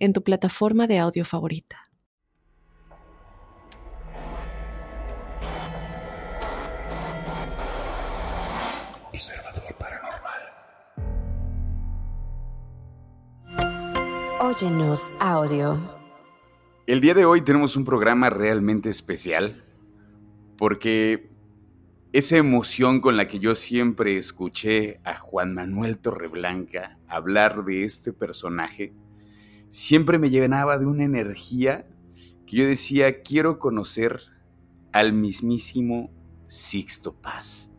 [0.00, 1.90] en tu plataforma de audio favorita.
[9.12, 10.40] Observador Paranormal.
[14.40, 15.78] Óyenos audio.
[16.86, 19.62] El día de hoy tenemos un programa realmente especial
[20.56, 21.30] porque
[22.12, 28.12] esa emoción con la que yo siempre escuché a Juan Manuel Torreblanca hablar de este
[28.12, 28.92] personaje
[29.70, 31.86] siempre me llenaba de una energía
[32.46, 34.20] que yo decía, quiero conocer
[34.92, 36.10] al mismísimo
[36.48, 37.70] Sixto Paz.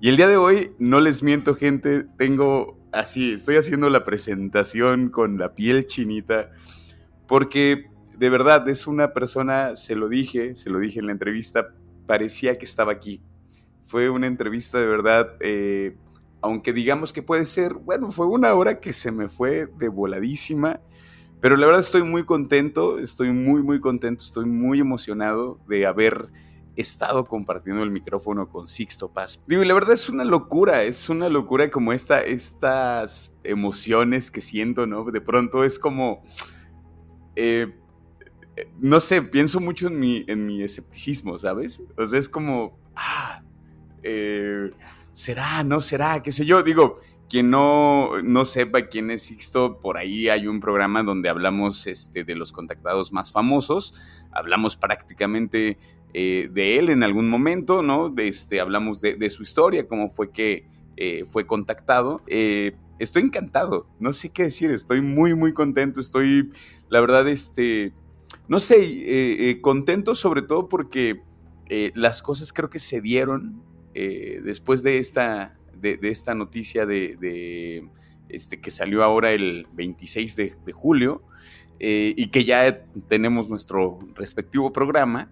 [0.00, 5.10] Y el día de hoy, no les miento gente, tengo así, estoy haciendo la presentación
[5.10, 6.50] con la piel chinita,
[7.26, 7.86] porque
[8.16, 11.74] de verdad es una persona, se lo dije, se lo dije en la entrevista,
[12.06, 13.22] parecía que estaba aquí.
[13.86, 15.96] Fue una entrevista de verdad, eh,
[16.40, 20.80] aunque digamos que puede ser, bueno, fue una hora que se me fue de voladísima
[21.42, 26.28] pero la verdad estoy muy contento, estoy muy, muy contento, estoy muy emocionado de haber
[26.76, 29.42] estado compartiendo el micrófono con Sixto Paz.
[29.48, 34.40] Digo, y la verdad es una locura, es una locura como esta, estas emociones que
[34.40, 35.04] siento, ¿no?
[35.04, 36.22] De pronto es como...
[37.34, 37.74] Eh,
[38.78, 41.82] no sé, pienso mucho en mi, en mi escepticismo, ¿sabes?
[41.96, 43.42] O sea, es como, ah,
[44.04, 44.70] eh,
[45.10, 46.62] será, no será, qué sé yo.
[46.62, 47.00] Digo,
[47.32, 52.24] quien no, no sepa quién es Sixto, por ahí hay un programa donde hablamos este,
[52.24, 53.94] de los contactados más famosos,
[54.32, 55.78] hablamos prácticamente
[56.12, 58.12] eh, de él en algún momento, ¿no?
[58.18, 60.66] Este, hablamos de, su historia, cómo fue que
[60.98, 62.20] eh, fue contactado.
[62.26, 66.50] Eh, estoy encantado, no sé qué decir, estoy muy, muy contento, estoy,
[66.90, 67.94] la verdad, este,
[68.46, 71.22] no sé, contento sobre todo porque
[71.94, 73.62] las cosas creo que se dieron
[73.94, 77.84] después de esta de, esta noticia de,
[78.28, 81.22] este, que salió ahora el 26 de, julio
[81.80, 85.28] eh, y que ya tenemos nuestro respectivo programa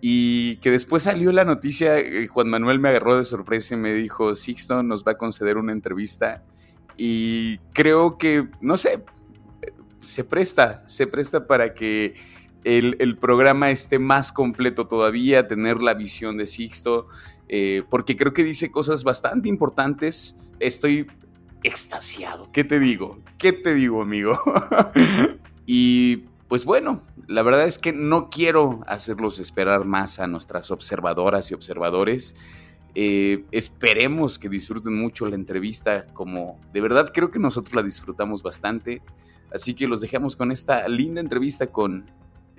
[0.00, 3.92] y que después salió la noticia, eh, Juan Manuel me agarró de sorpresa y me
[3.92, 6.42] dijo, Sixto nos va a conceder una entrevista
[6.96, 9.04] y creo que, no sé,
[10.00, 12.14] se presta, se presta para que
[12.64, 17.08] el, el, programa esté más completo todavía, tener la visión de Sixto,
[17.48, 20.36] eh, porque creo que dice cosas bastante importantes.
[20.60, 21.06] Estoy
[21.62, 22.50] extasiado.
[22.52, 23.18] ¿Qué te digo?
[23.38, 24.38] ¿Qué te digo, amigo?
[25.66, 31.50] y pues bueno, la verdad es que no quiero hacerlos esperar más a nuestras observadoras
[31.50, 32.34] y observadores.
[32.94, 38.42] Eh, esperemos que disfruten mucho la entrevista, como de verdad creo que nosotros la disfrutamos
[38.42, 39.00] bastante.
[39.52, 42.10] Así que los dejamos con esta linda entrevista con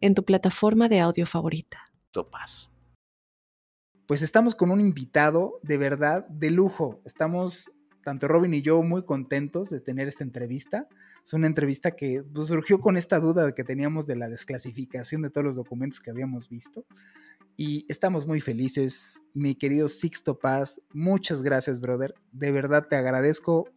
[0.00, 1.78] en tu plataforma de audio favorita.
[2.10, 2.70] Topas
[4.10, 7.00] pues estamos con un invitado de verdad de lujo.
[7.04, 7.70] Estamos,
[8.02, 10.88] tanto Robin y yo, muy contentos de tener esta entrevista.
[11.24, 15.30] Es una entrevista que pues, surgió con esta duda que teníamos de la desclasificación de
[15.30, 16.84] todos los documentos que habíamos visto.
[17.56, 20.80] Y estamos muy felices, mi querido Sixto Paz.
[20.92, 22.12] Muchas gracias, brother.
[22.32, 23.70] De verdad te agradezco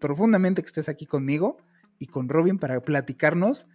[0.00, 1.56] profundamente que estés aquí conmigo
[2.00, 3.68] y con Robin para platicarnos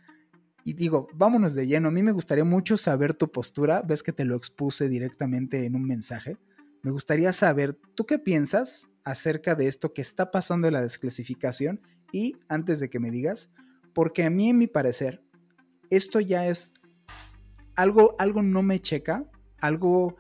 [0.63, 1.89] y digo, vámonos de lleno.
[1.89, 3.81] A mí me gustaría mucho saber tu postura.
[3.81, 6.37] Ves que te lo expuse directamente en un mensaje.
[6.83, 11.81] Me gustaría saber, ¿tú qué piensas acerca de esto que está pasando en la desclasificación?
[12.11, 13.49] Y antes de que me digas,
[13.93, 15.21] porque a mí, en mi parecer,
[15.89, 16.73] esto ya es
[17.75, 19.25] algo, algo no me checa,
[19.59, 20.15] algo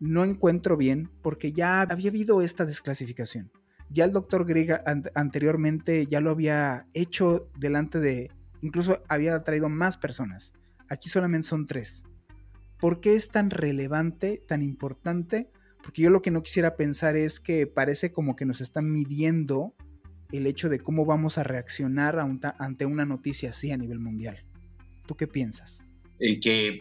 [0.00, 3.50] no encuentro bien, porque ya había habido esta desclasificación.
[3.90, 4.82] Ya el doctor Griega
[5.14, 8.30] anteriormente ya lo había hecho delante de
[8.64, 10.54] Incluso había traído más personas.
[10.88, 12.04] Aquí solamente son tres.
[12.80, 15.50] ¿Por qué es tan relevante, tan importante?
[15.82, 19.74] Porque yo lo que no quisiera pensar es que parece como que nos están midiendo
[20.32, 24.44] el hecho de cómo vamos a reaccionar ante una noticia así a nivel mundial.
[25.06, 25.84] ¿Tú qué piensas?
[26.18, 26.78] eh, que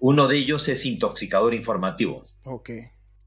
[0.00, 2.24] uno de ellos es intoxicador informativo.
[2.44, 2.70] Ok.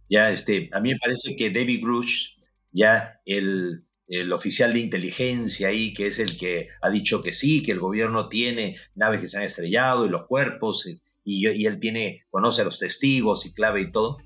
[0.09, 2.31] Ya, este, a mí me parece que David Grush,
[2.71, 7.63] ya el, el oficial de inteligencia ahí, que es el que ha dicho que sí,
[7.63, 11.79] que el gobierno tiene naves que se han estrellado y los cuerpos, y, y él
[11.79, 14.17] tiene, conoce a los testigos y clave y todo,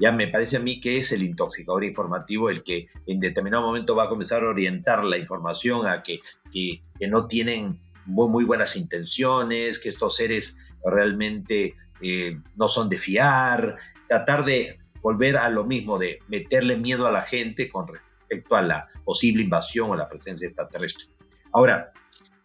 [0.00, 3.94] ya me parece a mí que es el intoxicador informativo el que en determinado momento
[3.94, 8.76] va a comenzar a orientar la información a que, que, no tienen muy, muy, buenas
[8.76, 13.76] intenciones, que estos seres realmente eh, no son de fiar,
[14.08, 18.09] tratar de volver a lo mismo, de meterle miedo a la gente con respecto
[18.50, 21.06] a la posible invasión o la presencia extraterrestre.
[21.52, 21.92] Ahora,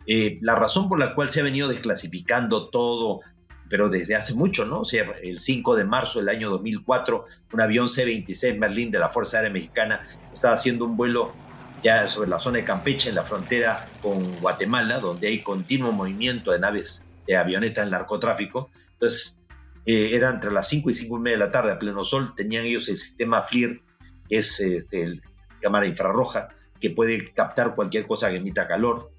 [0.07, 3.21] eh, la razón por la cual se ha venido desclasificando todo
[3.69, 4.81] pero desde hace mucho, ¿no?
[4.81, 9.09] O sea, el 5 de marzo del año 2004, un avión C-26 Merlin de la
[9.09, 11.33] Fuerza Aérea Mexicana estaba haciendo un vuelo
[11.81, 16.51] ya sobre la zona de Campeche, en la frontera con Guatemala, donde hay continuo movimiento
[16.51, 18.69] de naves de avionetas en narcotráfico.
[18.93, 19.39] Entonces,
[19.85, 22.33] eh, era entre las 5 y 5 y media de la tarde, a pleno sol,
[22.35, 23.81] tenían ellos el sistema FLIR,
[24.29, 25.21] que es este, el,
[25.65, 29.11] cámara infrarroja, que puede captar cualquier cosa que emita calor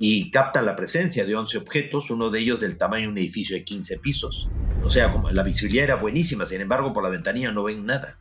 [0.00, 3.56] y captan la presencia de 11 objetos, uno de ellos del tamaño de un edificio
[3.56, 4.48] de 15 pisos.
[4.82, 8.18] O sea, como la visibilidad era buenísima, sin embargo, por la ventanilla no ven nada.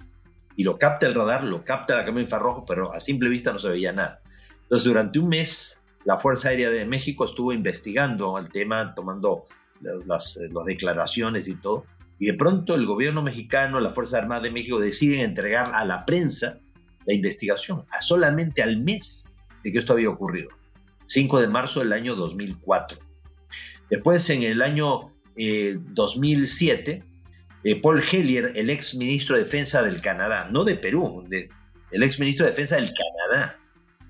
[0.56, 3.58] Y lo capta el radar, lo capta la cámara infrarrojo, pero a simple vista no
[3.58, 4.22] se veía nada.
[4.62, 9.46] Entonces, durante un mes, la Fuerza Aérea de México estuvo investigando el tema, tomando
[9.82, 11.86] las, las declaraciones y todo.
[12.20, 16.06] Y de pronto el gobierno mexicano, la Fuerza Armada de México deciden entregar a la
[16.06, 16.60] prensa
[17.06, 19.26] la investigación, a solamente al mes
[19.64, 20.50] de que esto había ocurrido.
[21.08, 23.00] 5 de marzo del año 2004.
[23.90, 27.04] Después, en el año 2007, eh,
[27.64, 31.28] eh, Paul Hellier, el ex ministro de Defensa del Canadá, no de Perú,
[31.92, 33.60] el ex ministro de Defensa del Canadá,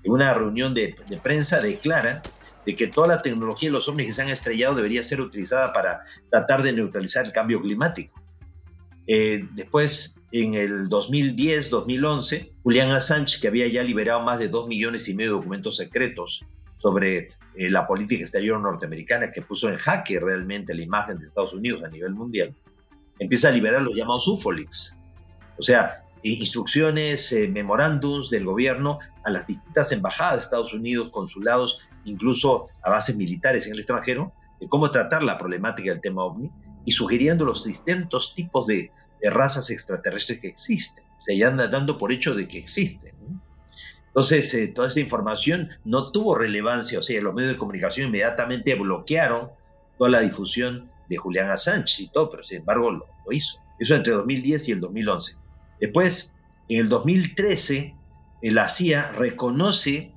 [0.06, 2.22] en una reunión de, prensa declara
[2.64, 5.72] de que toda la tecnología de los ovnis que se han estrellado debería ser utilizada
[5.72, 6.00] para
[6.30, 8.20] tratar de neutralizar el cambio climático.
[9.06, 15.08] Eh, después, en el 2010-2011, Julian Assange, que había ya liberado más de 2 millones
[15.08, 16.44] y medio de documentos secretos
[16.78, 21.52] sobre eh, la política exterior norteamericana que puso en jaque realmente la imagen de Estados
[21.52, 22.54] Unidos a nivel mundial,
[23.18, 24.96] empieza a liberar los llamados UFOLIX,
[25.58, 31.78] o sea, instrucciones, eh, memorándums del gobierno a las distintas embajadas de Estados Unidos, consulados,
[32.04, 36.50] incluso a bases militares en el extranjero, de cómo tratar la problemática del tema ovni
[36.84, 38.90] y sugiriendo los distintos tipos de,
[39.22, 41.04] razas extraterrestres que existen.
[41.20, 43.12] O sea, ya dando por hecho de que existen.
[44.16, 48.74] Entonces, eh, toda esta información no tuvo relevancia, o sea, los medios de comunicación inmediatamente
[48.74, 49.50] bloquearon
[49.98, 53.58] toda la difusión de Julián Assange y todo, pero sin embargo lo, hizo.
[53.78, 55.36] Eso entre 2010 y el 2011.
[55.80, 56.34] Después,
[56.70, 57.94] en el 2013,
[58.40, 60.12] la CIA reconoce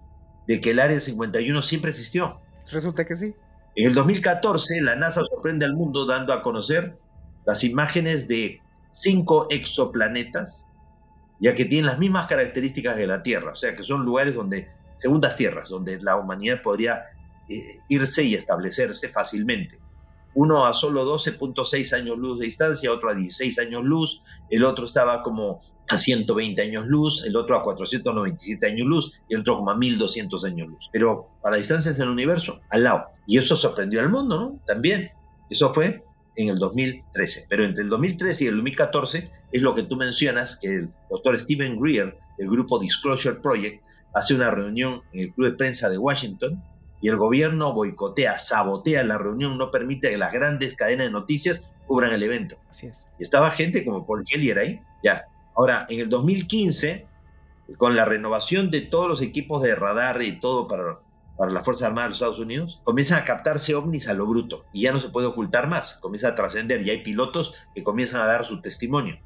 [0.47, 2.39] de que el Área 51 siempre existió.
[2.71, 3.33] Resulta que sí.
[3.75, 6.93] En el 2014, la NASA sorprende al mundo dando a conocer
[7.45, 10.65] las imágenes de cinco exoplanetas
[11.39, 14.69] ya que tienen las mismas características de la Tierra, o sea que son lugares donde,
[14.97, 17.05] segundas tierras, donde la humanidad podría
[17.47, 19.79] eh, irse y establecerse fácilmente.
[20.35, 24.85] Uno a solo 12.6 años luz de distancia, otro a 16 años luz, el otro
[24.85, 29.57] estaba como a 120 años luz, el otro a 497 años luz y el otro
[29.57, 30.89] como a 1200 años luz.
[30.91, 33.05] Pero para distancias del universo, al lado.
[33.25, 34.59] Y eso sorprendió al mundo, ¿no?
[34.67, 35.11] También.
[35.49, 36.03] Eso fue
[36.39, 37.47] en el 2013.
[37.49, 41.37] Pero entre el 2013 y el 2014 es lo que tú mencionas, que el doctor
[41.37, 45.97] Stephen Greer, del grupo Disclosure Project, hace una reunión en el Club de Prensa de
[45.97, 46.63] Washington
[47.01, 51.63] y el gobierno boicotea, sabotea la reunión, no permite que las grandes cadenas de noticias
[51.87, 52.57] cubran el evento.
[52.69, 53.05] Así es.
[53.19, 55.25] Y estaba gente como Paul Gellier ahí, ya.
[55.55, 57.05] Ahora, en el 2015,
[57.77, 60.99] con la renovación de todos los equipos de radar y todo para
[61.39, 64.65] para las Fuerzas Armadas de los Estados Unidos, comienzan a captarse ovnis a lo bruto
[64.73, 68.19] y ya no se puede ocultar más, comienza a trascender y hay pilotos que comienzan
[68.19, 69.19] a dar su testimonio.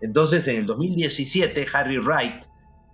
[0.00, 2.44] Entonces, en el 2017, Harry Wright,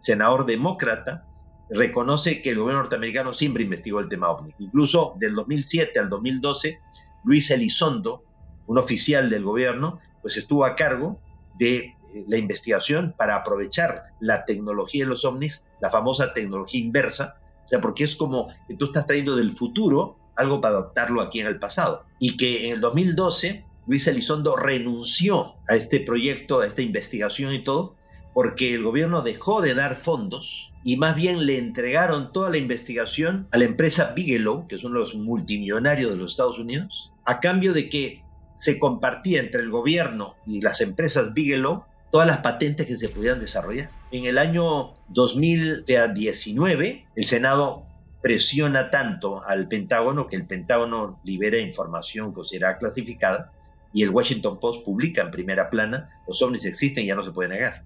[0.01, 1.27] senador demócrata,
[1.69, 4.55] reconoce que el gobierno norteamericano siempre investigó el tema ovni.
[4.59, 6.79] Incluso del 2007 al 2012,
[7.25, 8.23] Luis Elizondo,
[8.67, 11.21] un oficial del gobierno, pues estuvo a cargo
[11.59, 11.95] de eh,
[12.27, 17.37] la investigación para aprovechar la tecnología de los ovnis, la famosa tecnología inversa,
[17.81, 21.59] porque es como que tú estás trayendo del futuro algo para adoptarlo aquí en el
[21.59, 22.05] pasado.
[22.19, 27.65] Y que en el 2012 Luis Elizondo renunció a este proyecto, a esta investigación y
[27.65, 27.95] todo,
[28.35, 33.47] porque el gobierno dejó de dar fondos y más bien le entregaron toda la investigación
[33.53, 37.89] a la empresa Bigelow, que son los multimillonarios de los Estados Unidos, a cambio de
[37.89, 38.23] que
[38.57, 43.41] se compartía entre el gobierno y las empresas Bigelow todas las patentes que se pudieran
[43.41, 43.89] desarrollar.
[44.13, 47.85] En el año 2019, el Senado
[48.21, 53.51] presiona tanto al Pentágono que el Pentágono libera información considerada clasificada
[53.95, 57.33] y el Washington Post publica en primera plana, los ovnis existen y ya no se
[57.33, 57.81] puede negar.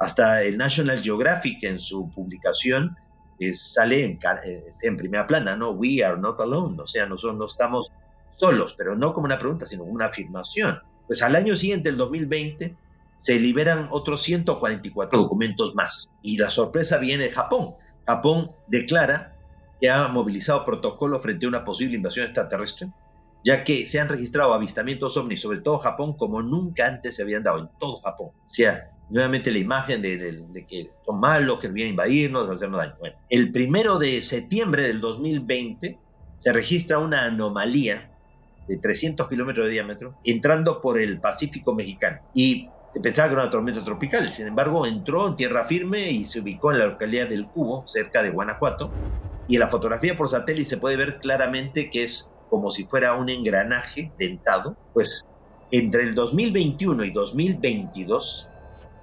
[0.00, 2.96] Hasta el National Geographic en su publicación
[3.52, 5.72] sale en, eh, en, primera plana, ¿no?
[5.72, 7.92] We are not alone, o sea, nosotros no estamos
[8.34, 10.80] solos, pero no como una pregunta, sino como una afirmación.
[11.06, 12.74] Pues al año siguiente, el 2020,
[13.18, 16.10] se liberan otros 144 documentos más.
[16.22, 17.74] Y la sorpresa viene de Japón.
[18.06, 19.34] Japón declara
[19.80, 22.88] que ha movilizado protocolos frente a una posible invasión extraterrestre,
[23.44, 27.42] ya que se han registrado avistamientos ovnis, sobre todo Japón, como nunca antes se habían
[27.42, 28.28] dado en todo Japón.
[28.28, 32.78] O sea, nuevamente la imagen de, que son malos, que vienen a invadirnos, a hacernos
[32.78, 32.94] daño.
[33.00, 35.98] Bueno, el primero de septiembre del 2020
[36.38, 38.10] se registra una anomalía
[38.68, 42.20] de 300 kilómetros de diámetro entrando por el Pacífico mexicano.
[42.34, 46.24] Y se pensaba que era una tormenta tropical, sin embargo entró en tierra firme y
[46.24, 48.96] se ubicó en la localidad del Cubo, cerca de Guanajuato,
[49.46, 53.14] y en la fotografía por satélite se puede ver claramente que es como si fuera
[53.14, 55.22] un engranaje dentado, pues
[55.70, 58.50] entre el 2021 y 2022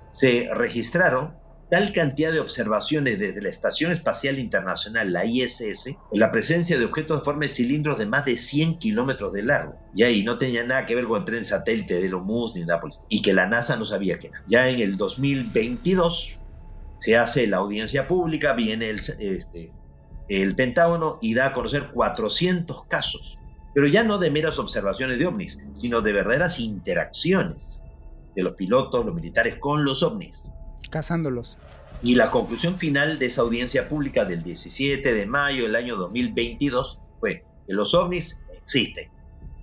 [0.10, 1.40] se registraron
[1.70, 6.86] tal cantidad de observaciones desde la Estación Espacial Internacional, la ISS, en la presencia de
[6.86, 9.76] objetos de forma de cilindros de más de 100 kilómetros de largo.
[9.96, 13.00] Y no tenía nada que ver con el tren satélite de Elon Musk ni Nápoles.
[13.10, 14.42] Y que la NASA no sabía qué era.
[14.48, 16.38] Ya en el 2022
[17.00, 19.72] se hace la audiencia pública, viene el, este,
[20.30, 23.38] el Pentágono y da a conocer 400 casos.
[23.74, 27.84] Pero ya no de meras observaciones de ovnis, sino de verdaderas interacciones
[28.36, 30.52] de los pilotos, los militares con los ovnis.
[30.90, 31.58] Cazándolos.
[32.02, 37.00] Y la conclusión final de esa audiencia pública del 17 de mayo del año 2022
[37.20, 39.10] fue que los ovnis existen,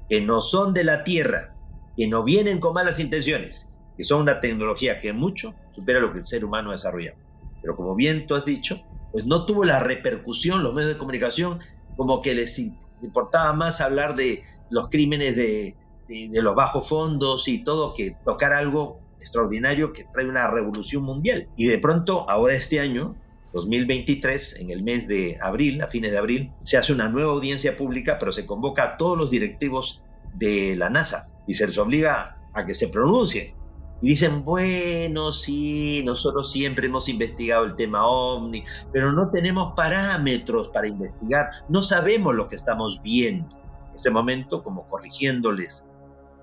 [0.08, 1.54] que no son de la Tierra,
[1.96, 6.18] que no vienen con malas intenciones, que son una tecnología que mucho supera lo que
[6.18, 7.16] el ser humano ha desarrollado.
[7.60, 11.60] Pero como bien tú has dicho, pues no tuvo la repercusión los medios de comunicación
[11.96, 12.58] como que les
[13.02, 15.76] importaba más hablar de los crímenes de,
[16.08, 21.48] de, los bajos fondos y todo que tocar algo extraordinario que trae una revolución mundial.
[21.56, 23.14] Y de pronto, ahora este año,
[23.54, 27.76] 2023, en el mes de abril, a fines de abril, se hace una nueva audiencia
[27.76, 30.02] pública, pero se convoca a todos los directivos
[30.34, 33.54] de la NASA y se les obliga a que se pronuncien.
[34.00, 40.70] Y dicen, bueno, sí, nosotros siempre hemos investigado el tema OVNI, pero no tenemos parámetros
[40.70, 43.48] para investigar, no sabemos lo que estamos viendo.
[43.90, 45.86] En ese momento, como corrigiéndoles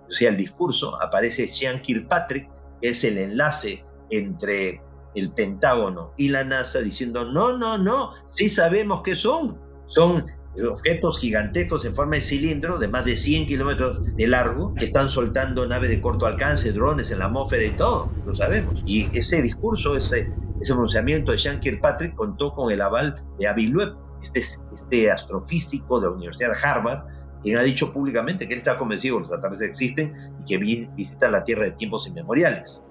[0.09, 2.49] o sea, el discurso, aparece Sean Kirkpatrick,
[2.81, 4.81] es el enlace entre
[5.15, 9.57] el Pentágono y la NASA, diciendo, no, no, no, sí sabemos qué son.
[9.87, 10.25] Son
[10.67, 15.09] objetos gigantescos en forma de cilindro de más de 100 kilómetros de largo que están
[15.09, 18.81] soltando naves de corto alcance, drones en la atmósfera y todo, lo sabemos.
[18.85, 20.31] Y ese discurso, ese,
[20.61, 23.73] ese pronunciamiento de Sean Kirkpatrick contó con el aval de Avi
[24.21, 27.03] este, este astrofísico de la Universidad de Harvard,
[27.43, 30.57] quien ha dicho públicamente que él está convencido que los extraterrestres existen y que
[30.95, 32.83] visitan la Tierra de tiempos inmemoriales.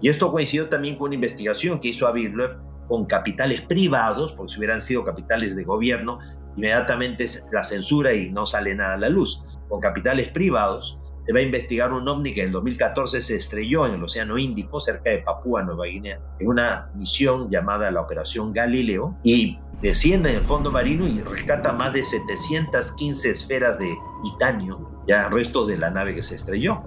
[0.00, 2.58] Y esto coincidió también con una investigación que hizo Avi Loeb
[2.88, 6.18] con capitales privados, porque si hubieran sido capitales de gobierno,
[6.56, 9.42] inmediatamente la censura y no sale nada a la luz.
[9.68, 13.94] Con capitales privados, se va a investigar un ovni que en 2014 se estrelló en
[13.94, 19.16] el Océano Índico, cerca de Papúa Nueva Guinea, en una misión llamada la Operación Galileo,
[19.22, 25.28] y desciende en el fondo marino y rescata más de 715 esferas de titanio, ya
[25.28, 26.84] restos de la nave que se estrelló,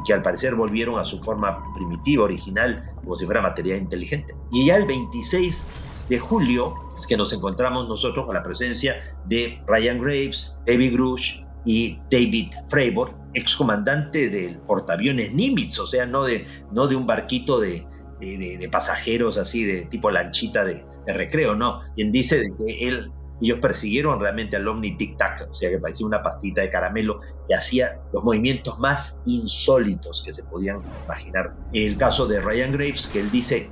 [0.00, 4.34] y que al parecer volvieron a su forma primitiva, original, como si fuera materia inteligente.
[4.50, 5.62] Y ya el 26
[6.08, 11.42] de julio es que nos encontramos nosotros con la presencia de Ryan Graves, David Grush
[11.64, 17.60] y David Fravor, excomandante del portaaviones Nimitz, o sea, no de, no de un barquito
[17.60, 17.86] de,
[18.20, 21.80] de, pasajeros así, de tipo lanchita de, recreo, no.
[21.96, 23.10] Quien dice que él,
[23.40, 27.18] ellos persiguieron realmente al Omni Tic Tac, o sea, que parecía una pastita de caramelo
[27.48, 31.56] que hacía los movimientos más insólitos que se podían imaginar.
[31.72, 33.70] El caso de Ryan Graves, que él dice,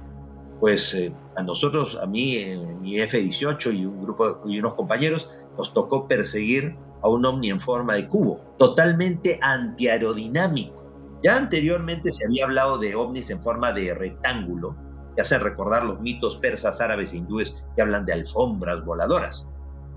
[0.59, 5.31] pues eh, a nosotros, a mí, en mi F-18 y un grupo y unos compañeros,
[5.57, 10.77] nos tocó perseguir a un ovni en forma de cubo, totalmente antiaerodinámico.
[11.23, 14.77] Ya anteriormente se había hablado de ovnis en forma de rectángulo,
[15.17, 19.53] que hacen recordar los mitos persas, árabes e hindúes que hablan de alfombras voladoras.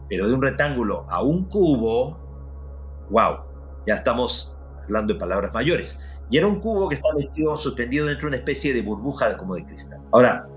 [0.09, 2.17] Pero de un rectángulo a un cubo,
[3.11, 3.37] wow,
[3.85, 5.99] ya estamos hablando de palabras mayores.
[6.29, 9.55] Y era un cubo que estaba metido, suspendido dentro de una especie de burbuja como
[9.55, 9.99] de cristal.
[10.11, 10.47] Ahora,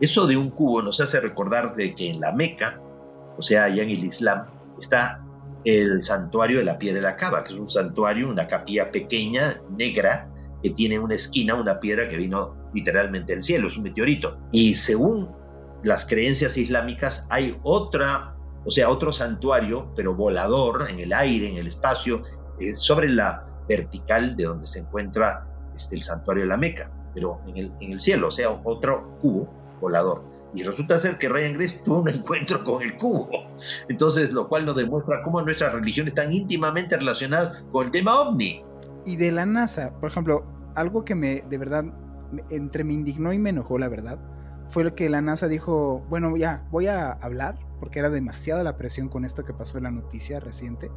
[0.00, 2.80] eso de un cubo nos hace recordar de que en la Meca,
[3.36, 4.46] o sea, allá en el Islam,
[4.78, 5.23] está
[5.64, 9.60] el santuario de la piedra de la cava, que es un santuario, una capilla pequeña,
[9.70, 10.28] negra,
[10.62, 14.38] que tiene una esquina, una piedra que vino literalmente del cielo, es un meteorito.
[14.52, 15.30] Y según
[15.82, 21.56] las creencias islámicas, hay otra o sea, otro santuario, pero volador, en el aire, en
[21.56, 22.22] el espacio,
[22.58, 27.40] eh, sobre la vertical de donde se encuentra este, el santuario de la Meca, pero
[27.46, 30.22] en el, en el cielo, o sea, otro cubo volador.
[30.54, 33.28] Y resulta ser que Ryan Grace tuvo un encuentro con el cubo.
[33.88, 38.64] Entonces, lo cual nos demuestra cómo nuestras religiones están íntimamente relacionadas con el tema ovni.
[39.04, 40.44] Y de la NASA, por ejemplo,
[40.76, 41.84] algo que me, de verdad,
[42.50, 44.18] entre me indignó y me enojó, la verdad,
[44.68, 48.76] fue lo que la NASA dijo, bueno, ya, voy a hablar, porque era demasiada la
[48.76, 50.90] presión con esto que pasó en la noticia reciente.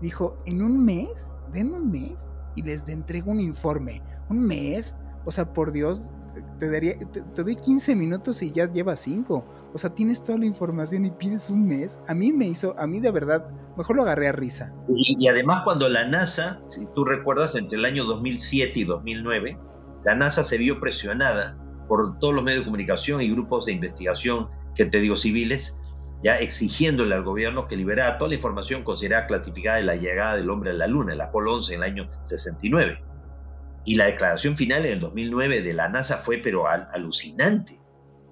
[0.00, 4.02] Dijo, en un mes, denme un mes y les entrego un informe.
[4.28, 6.10] Un mes, o sea, por Dios,
[6.58, 9.70] te, daría, te, doy 15 minutos y ya llevas 5.
[9.72, 11.98] O sea, tienes toda la información y pides un mes.
[12.08, 14.72] A mí me hizo, a mí de verdad, mejor lo agarré a risa.
[14.88, 19.58] Y, y además cuando la NASA, si tú recuerdas, entre el año 2007 y 2009,
[20.04, 21.58] la NASA se vio presionada
[21.88, 25.80] por todos los medios de comunicación y grupos de investigación, que te digo, civiles,
[26.22, 30.50] ya exigiéndole al gobierno que liberara toda la información considerada clasificada de la llegada del
[30.50, 33.02] hombre a la Luna, el Apolo 11 en el año 69.
[33.84, 37.80] Y la declaración final en el 2009 de la NASA fue pero alucinante,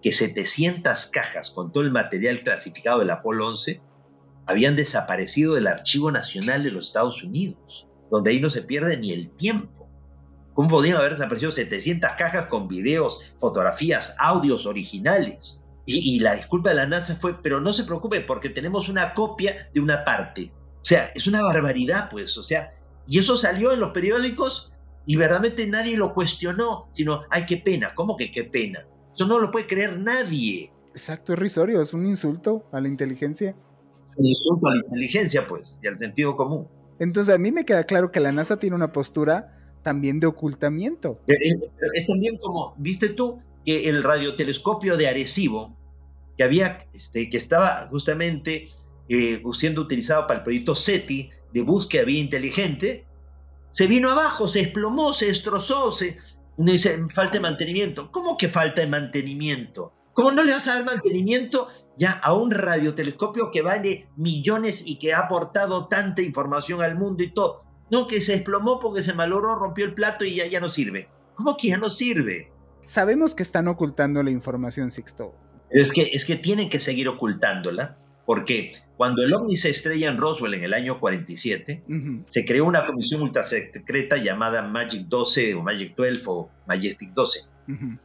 [0.02, 3.80] que 700 cajas con todo el material clasificado del Apolo 11
[4.46, 9.12] habían desaparecido del Archivo Nacional de los Estados Unidos, donde ahí no se pierde ni
[9.12, 9.88] el tiempo.
[10.54, 15.64] ¿Cómo podían haber desaparecido 700 cajas con videos, fotografías, audios originales?
[15.90, 19.70] Y, la disculpa de la NASA fue, pero no se preocupe porque tenemos una copia
[19.72, 20.52] de una parte.
[20.82, 22.74] O sea, es una barbaridad, pues, o sea,
[23.06, 24.70] y eso salió en los periódicos
[25.08, 28.86] y verdaderamente nadie lo cuestionó, sino, ay, qué pena, ¿cómo que qué pena?
[29.14, 30.70] Eso no lo puede creer nadie.
[30.90, 33.56] Exacto, es risorio, es un insulto a la inteligencia.
[34.16, 36.68] Un insulto a la inteligencia, pues, y al sentido común.
[36.98, 41.22] Entonces, a mí me queda claro que la NASA tiene una postura también de ocultamiento.
[41.26, 45.74] Es, eh, eh, es también como, viste tú, que el radiotelescopio de Arecibo,
[46.36, 48.68] que, había, este, que estaba justamente
[49.08, 53.06] eh, siendo utilizado para el proyecto SETI de búsqueda vía inteligente,
[53.70, 56.18] se vino abajo, se desplomó, se destrozó, se
[56.56, 58.10] dice, falta de mantenimiento.
[58.10, 59.92] ¿Cómo que falta de mantenimiento?
[60.12, 64.98] ¿Cómo no le vas a dar mantenimiento ya a un radiotelescopio que vale millones y
[64.98, 67.64] que ha aportado tanta información al mundo y todo?
[67.90, 71.08] No, que se desplomó porque se malogró, rompió el plato y ya, ya no sirve.
[71.34, 72.52] ¿Cómo que ya no sirve?
[72.84, 75.34] Sabemos que están ocultando la información, Sixto.
[75.70, 80.18] Es que, es que tienen que seguir ocultándola porque cuando el ovni se estrella en
[80.18, 81.82] Roswell en el año 47,
[82.28, 87.40] se creó una comisión ultrasecreta llamada Magic 12 o Magic 12 o Majestic 12.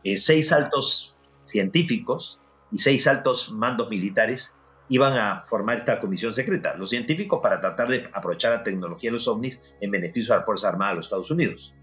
[0.05, 2.39] Eh, seis altos científicos
[2.71, 4.55] y seis altos mandos militares
[4.87, 6.73] iban a formar esta comisión secreta.
[6.77, 10.45] Los científicos para tratar de aprovechar la tecnología de los ovnis en beneficio de la
[10.45, 11.73] Fuerza Armada de los Estados Unidos,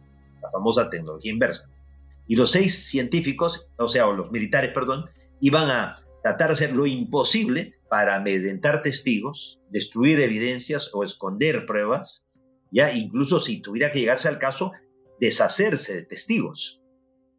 [0.40, 1.68] la famosa tecnología inversa.
[2.26, 5.11] Y los seis científicos, o sea, o los militares, perdón,
[5.42, 12.28] iban a tratar de hacer lo imposible para amedrentar testigos, destruir evidencias o esconder pruebas,
[12.70, 14.72] ya incluso si tuviera que llegarse al caso,
[15.18, 16.80] deshacerse de testigos.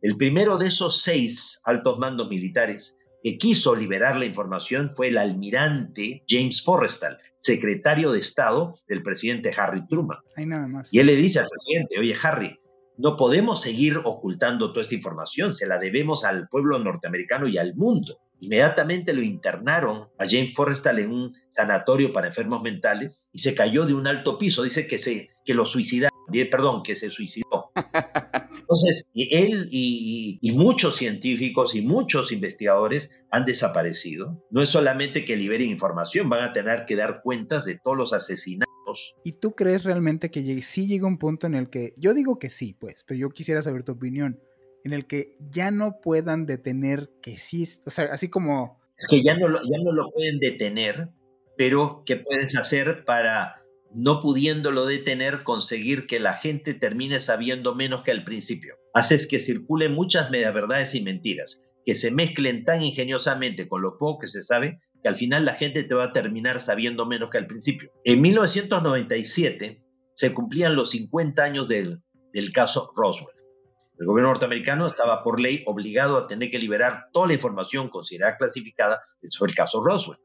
[0.01, 5.17] El primero de esos seis altos mandos militares que quiso liberar la información fue el
[5.17, 10.17] almirante James Forrestal, secretario de Estado del presidente Harry Truman.
[10.37, 10.91] nada más.
[10.93, 12.59] Y él le dice al presidente, oye Harry,
[12.97, 17.75] no podemos seguir ocultando toda esta información, se la debemos al pueblo norteamericano y al
[17.75, 18.17] mundo.
[18.41, 23.85] Inmediatamente lo internaron a James Forrestal en un sanatorio para enfermos mentales y se cayó
[23.85, 24.63] de un alto piso.
[24.63, 26.11] Dice que, se, que lo suicidaron,
[26.49, 27.71] perdón, que se suicidó.
[28.59, 34.43] Entonces, él y, y, muchos científicos y muchos investigadores han desaparecido.
[34.49, 38.13] No es solamente que liberen información, van a tener que dar cuentas de todos los
[38.13, 38.71] asesinatos.
[39.23, 42.49] ¿Y tú crees realmente que sí llega un punto en el que, yo digo que
[42.49, 44.39] sí, pues, pero yo quisiera saber tu opinión,
[44.83, 48.79] en el que ya no puedan detener que sí, o sea, así como...
[48.97, 51.09] Es que ya no lo, ya no lo pueden detener,
[51.57, 53.61] pero ¿qué puedes hacer para,
[53.93, 58.75] no pudiéndolo detener, conseguir que la gente termine sabiendo menos que al principio?
[58.93, 64.19] Haces que circulen muchas verdades y mentiras, que se mezclen tan ingeniosamente con lo poco
[64.19, 67.39] que se sabe, que al final la gente te va a terminar sabiendo menos que
[67.39, 67.91] al principio.
[68.03, 72.01] En 1997 se cumplían los 50 años del,
[72.33, 73.40] del caso Roswell.
[74.01, 78.35] El gobierno norteamericano estaba por ley obligado a tener que liberar toda la información considerada
[78.35, 80.17] clasificada sobre el caso Roswell.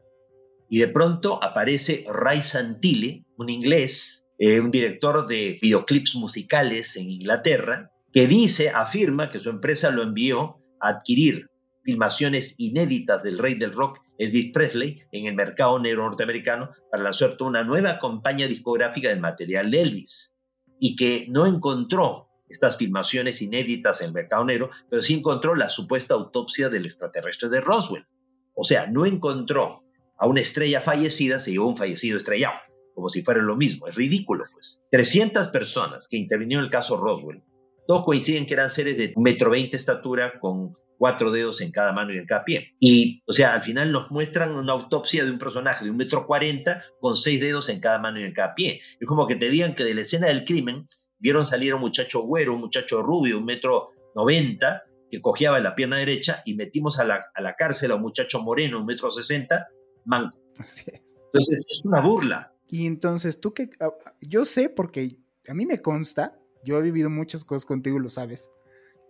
[0.71, 7.11] Y de pronto aparece Ray Santilli, un inglés, eh, un director de videoclips musicales en
[7.11, 11.51] Inglaterra, que dice, afirma que su empresa lo envió a adquirir
[11.85, 17.37] filmaciones inéditas del rey del rock, Elvis Presley, en el mercado negro norteamericano para lanzar
[17.41, 20.35] una nueva compañía discográfica de material de Elvis
[20.81, 25.69] y que no encontró estas filmaciones inéditas en el mercado negro, pero sí encontró la
[25.69, 28.07] supuesta autopsia del extraterrestre de Roswell.
[28.55, 29.83] O sea, no encontró
[30.19, 32.57] a una estrella fallecida se llevó un fallecido estrellado,
[32.95, 33.87] como si fuera lo mismo.
[33.87, 34.83] Es ridículo, pues.
[34.91, 37.43] 300 personas que intervinieron en el caso Roswell,
[37.87, 42.13] todos coinciden que eran seres de metro veinte estatura con cuatro dedos en cada mano
[42.13, 42.75] y en cada pie.
[42.81, 46.27] Y, o sea, al final nos muestran una autopsia de un personaje de un metro
[46.27, 48.81] cuarenta con seis dedos en cada mano y en cada pie.
[48.99, 50.87] Es como que te digan que de la escena del crimen
[51.19, 55.65] vieron salir a un muchacho güero, un muchacho rubio, un metro noventa, que cojeaba en
[55.65, 58.87] la pierna derecha y metimos a la, a la cárcel a un muchacho moreno, un
[58.87, 59.69] metro sesenta,
[60.05, 60.39] manco.
[60.59, 62.53] Entonces, es una burla.
[62.69, 65.17] Y entonces, tú que, ah, yo sé porque
[65.49, 68.51] a mí me consta, yo he vivido muchas cosas contigo, lo sabes,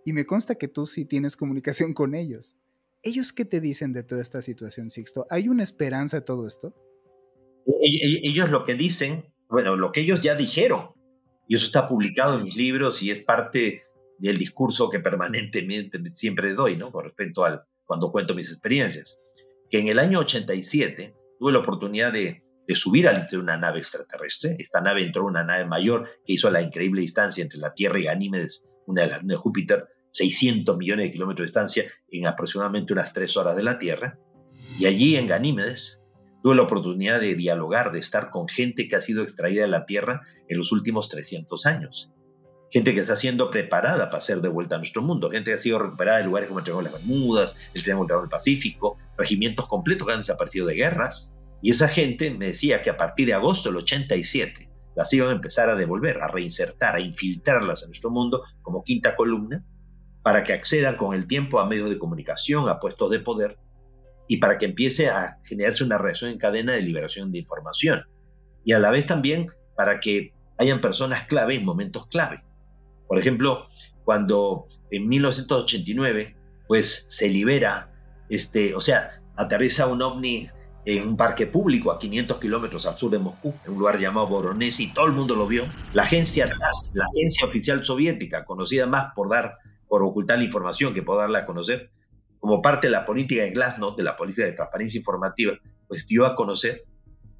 [0.05, 2.55] y me consta que tú sí tienes comunicación con ellos.
[3.01, 5.25] ¿Ellos qué te dicen de toda esta situación, Sixto?
[5.29, 6.73] ¿Hay una esperanza de todo esto?
[7.65, 10.91] E, e, ellos lo que dicen, bueno, lo que ellos ya dijeron,
[11.47, 13.83] y eso está publicado en mis libros y es parte
[14.17, 16.91] del discurso que permanentemente siempre doy, ¿no?
[16.91, 19.17] Con respecto al cuando cuento mis experiencias.
[19.69, 22.43] Que en el año 87 tuve la oportunidad de,
[22.75, 24.55] subir al de una nave extraterrestre.
[24.59, 28.03] Esta nave entró una nave mayor que hizo la increíble distancia entre la Tierra y
[28.03, 33.13] Ganímedes, una de las de Júpiter, 600 millones de kilómetros de distancia en aproximadamente unas
[33.13, 34.19] tres horas de la Tierra.
[34.79, 35.99] Y allí en Ganímedes
[36.43, 39.85] tuve la oportunidad de dialogar, de estar con gente que ha sido extraída de la
[39.85, 42.11] Tierra en los últimos 300 años
[42.71, 45.59] gente que está siendo preparada para ser de vuelta a nuestro mundo, gente que ha
[45.59, 49.67] sido recuperada de lugares como el Triángulo de las Bermudas, el Triángulo del Pacífico, regimientos
[49.67, 51.33] completos que han desaparecido de guerras.
[51.61, 55.33] Y esa gente me decía que a partir de agosto del 87 las iban a
[55.33, 59.63] empezar a devolver, a reinsertar, a infiltrarlas en nuestro mundo como quinta columna,
[60.23, 63.57] para que accedan con el tiempo a medios de comunicación, a puestos de poder,
[64.27, 68.03] y para que empiece a generarse una reacción en cadena de liberación de información.
[68.65, 72.43] Y a la vez también para que hayan personas clave en momentos clave.
[73.07, 73.65] Por ejemplo,
[74.03, 76.35] cuando en 1989
[76.67, 77.91] pues se libera,
[78.29, 80.49] este, o sea, aterriza un ovni
[80.85, 84.27] en un parque público a 500 kilómetros al sur de Moscú, en un lugar llamado
[84.27, 85.63] Voronezh, y todo el mundo lo vio.
[85.93, 90.93] La agencia TAS, la agencia oficial soviética, conocida más por dar, por ocultar la información
[90.93, 91.89] que por darla a conocer,
[92.39, 95.53] como parte de la política de Glasnost, de la política de transparencia informativa,
[95.87, 96.83] pues dio a conocer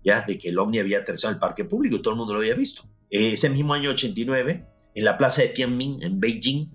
[0.03, 2.33] ya de que el ovni había aterrizado en el parque público y todo el mundo
[2.33, 2.83] lo había visto.
[3.09, 6.69] Ese mismo año 89, en la plaza de Tiananmen, en Beijing,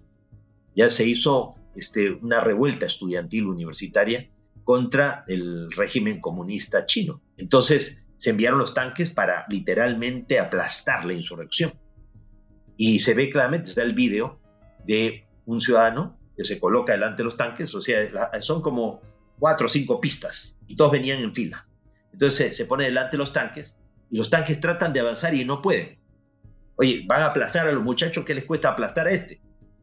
[0.75, 4.31] ya se hizo este, una revuelta estudiantil universitaria
[4.65, 7.21] contra el régimen comunista chino.
[7.37, 11.73] Entonces se enviaron los tanques para literalmente aplastar la insurrección.
[12.77, 14.41] Y se ve claramente, está el video
[14.85, 19.01] de un ciudadano que se coloca delante de los tanques, o sea, son como
[19.39, 21.67] cuatro o cinco pistas y todos venían en fila.
[22.13, 23.77] Entonces se pone delante de los tanques
[24.11, 25.99] y los tanques tratan de avanzar y no pueden.
[26.77, 29.41] Oye, van a aplastar a los muchachos, ¿qué les cuesta aplastar a este?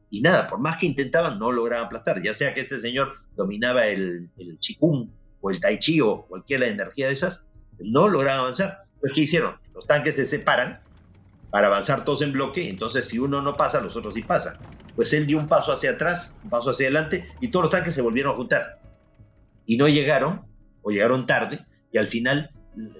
[0.09, 2.21] Y nada, por más que intentaban, no lograban aplastar.
[2.21, 5.09] Ya sea que este señor dominaba el, el chikung
[5.41, 7.45] o el tai chi o cualquier energía de esas,
[7.79, 8.83] no lograban avanzar.
[8.99, 9.55] Pues, ¿qué hicieron?
[9.73, 10.81] Los tanques se separan
[11.51, 14.55] para avanzar todos en bloque, entonces si uno no pasa, los otros sí pasan.
[14.95, 17.93] Pues él dio un paso hacia atrás, un paso hacia adelante, y todos los tanques
[17.93, 18.79] se volvieron a juntar.
[19.65, 20.45] Y no llegaron,
[20.81, 22.51] o llegaron tarde, y al final,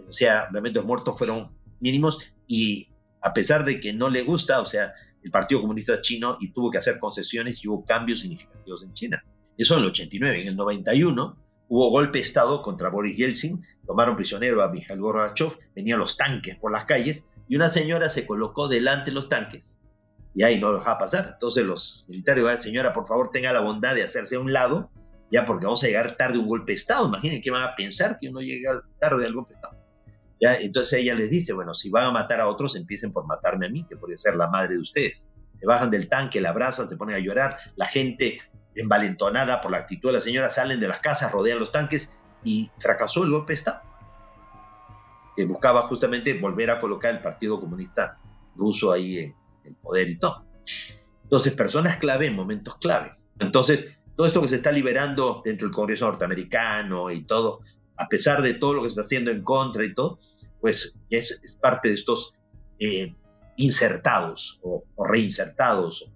[0.07, 2.89] o sea, realmente los muertos fueron mínimos, y
[3.21, 6.71] a pesar de que no le gusta, o sea, el Partido Comunista Chino y tuvo
[6.71, 9.23] que hacer concesiones y hubo cambios significativos en China.
[9.57, 10.41] Eso en el 89.
[10.41, 15.57] En el 91 hubo golpe de Estado contra Boris Yeltsin, tomaron prisionero a Mikhail Gorbachev,
[15.75, 19.79] venían los tanques por las calles y una señora se colocó delante de los tanques
[20.35, 21.31] y ahí no lo dejaba pasar.
[21.33, 24.91] Entonces los militares dijeron, señora, por favor tenga la bondad de hacerse a un lado,
[25.31, 27.07] ya porque vamos a llegar tarde a un golpe de Estado.
[27.07, 29.77] Imaginen que van a pensar que uno llega tarde al golpe de Estado.
[30.62, 33.69] Entonces ella les dice, bueno, si van a matar a otros, empiecen por matarme a
[33.69, 35.27] mí, que podría ser la madre de ustedes.
[35.59, 38.39] Se bajan del tanque, la abrazan, se ponen a llorar, la gente
[38.75, 42.71] envalentonada por la actitud de la señora salen de las casas, rodean los tanques y
[42.79, 43.81] fracasó el golpe de Estado,
[45.45, 48.17] buscaba justamente volver a colocar el Partido Comunista
[48.56, 50.45] Ruso ahí en el poder y todo.
[51.23, 53.15] Entonces, personas clave en momentos clave.
[53.39, 57.62] Entonces, todo esto que se está liberando dentro del Congreso norteamericano y todo,
[57.95, 60.19] a pesar de todo lo que se está haciendo en contra y todo,
[60.60, 62.34] pues es, parte de estos
[62.80, 63.15] eh,
[63.56, 66.12] insertados o, reinsertados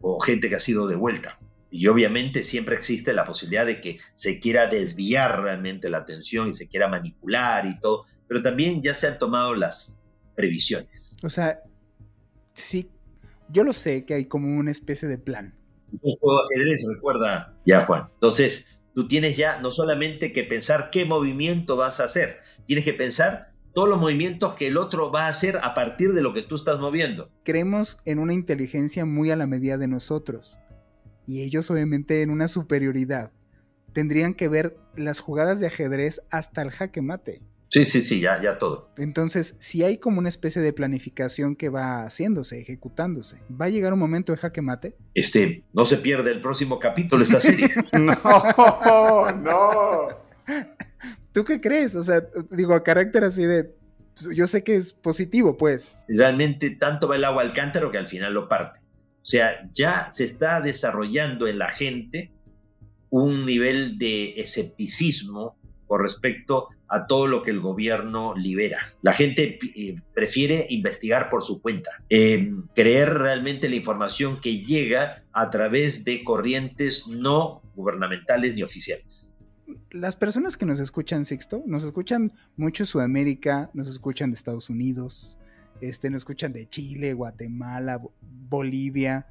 [0.00, 1.38] o, gente que ha sido devuelta.
[1.70, 6.52] Y obviamente siempre existe la posibilidad de que se quiera desviar realmente la atención y
[6.52, 9.94] se quiera manipular y todo, pero también ya se han tomado las
[10.34, 11.18] previsiones.
[11.22, 11.60] O sea,
[12.54, 12.88] sí,
[13.50, 15.54] yo lo sé que hay como una especie de plan.
[16.00, 18.08] Un juego de ajedrez, recuerda ya, Juan.
[18.14, 22.94] Entonces, tú tienes ya no solamente que pensar qué movimiento vas a hacer, tienes que
[22.94, 26.40] pensar todos los movimientos que el otro va a hacer a partir de lo que
[26.40, 27.30] tú estás moviendo.
[27.44, 30.58] Creemos en una inteligencia muy a la medida de nosotros
[31.26, 33.30] y ellos obviamente en una superioridad.
[33.92, 37.42] tendrían que ver las jugadas de ajedrez hasta el jaque mate.
[37.72, 38.90] Sí, sí, sí, ya, ya todo.
[38.98, 43.94] Entonces, si hay como una especie de planificación que va haciéndose, ejecutándose, ¿va a llegar
[43.94, 44.94] un momento de jaque mate?
[45.14, 47.74] Este, no se pierde el próximo capítulo de esta serie.
[47.92, 50.08] no, no.
[51.32, 51.94] ¿Tú qué crees?
[51.94, 53.74] O sea, digo, a carácter así de,
[54.34, 55.96] yo sé que es positivo, pues.
[56.08, 58.80] Realmente tanto va el agua al cántaro que al final lo parte.
[59.22, 62.32] O sea, ya se está desarrollando en la gente
[63.08, 65.56] un nivel de escepticismo
[65.92, 68.78] con respecto a todo lo que el gobierno libera.
[69.02, 75.22] La gente eh, prefiere investigar por su cuenta, eh, creer realmente la información que llega
[75.32, 79.34] a través de corrientes no gubernamentales ni oficiales.
[79.90, 85.36] Las personas que nos escuchan, Sixto, nos escuchan mucho Sudamérica, nos escuchan de Estados Unidos,
[85.82, 89.26] este, nos escuchan de Chile, Guatemala, Bolivia.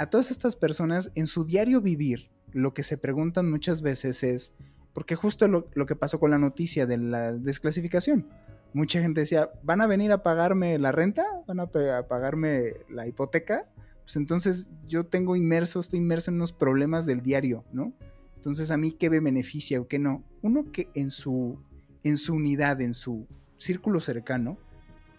[0.00, 4.52] A todas estas personas en su diario vivir, lo que se preguntan muchas veces es,
[4.94, 8.28] porque justo lo, que pasó con la noticia de la desclasificación.
[8.72, 11.26] Mucha gente decía, ¿van a venir a pagarme la renta?
[11.46, 13.68] ¿Van a, pagarme la hipoteca?
[14.04, 17.92] Pues entonces yo tengo inmerso, estoy inmerso en unos problemas del diario, ¿no?
[18.36, 20.24] Entonces a mí qué me beneficia o qué no.
[20.42, 21.58] Uno que en su,
[22.04, 23.26] en su unidad, en su
[23.58, 24.58] círculo cercano,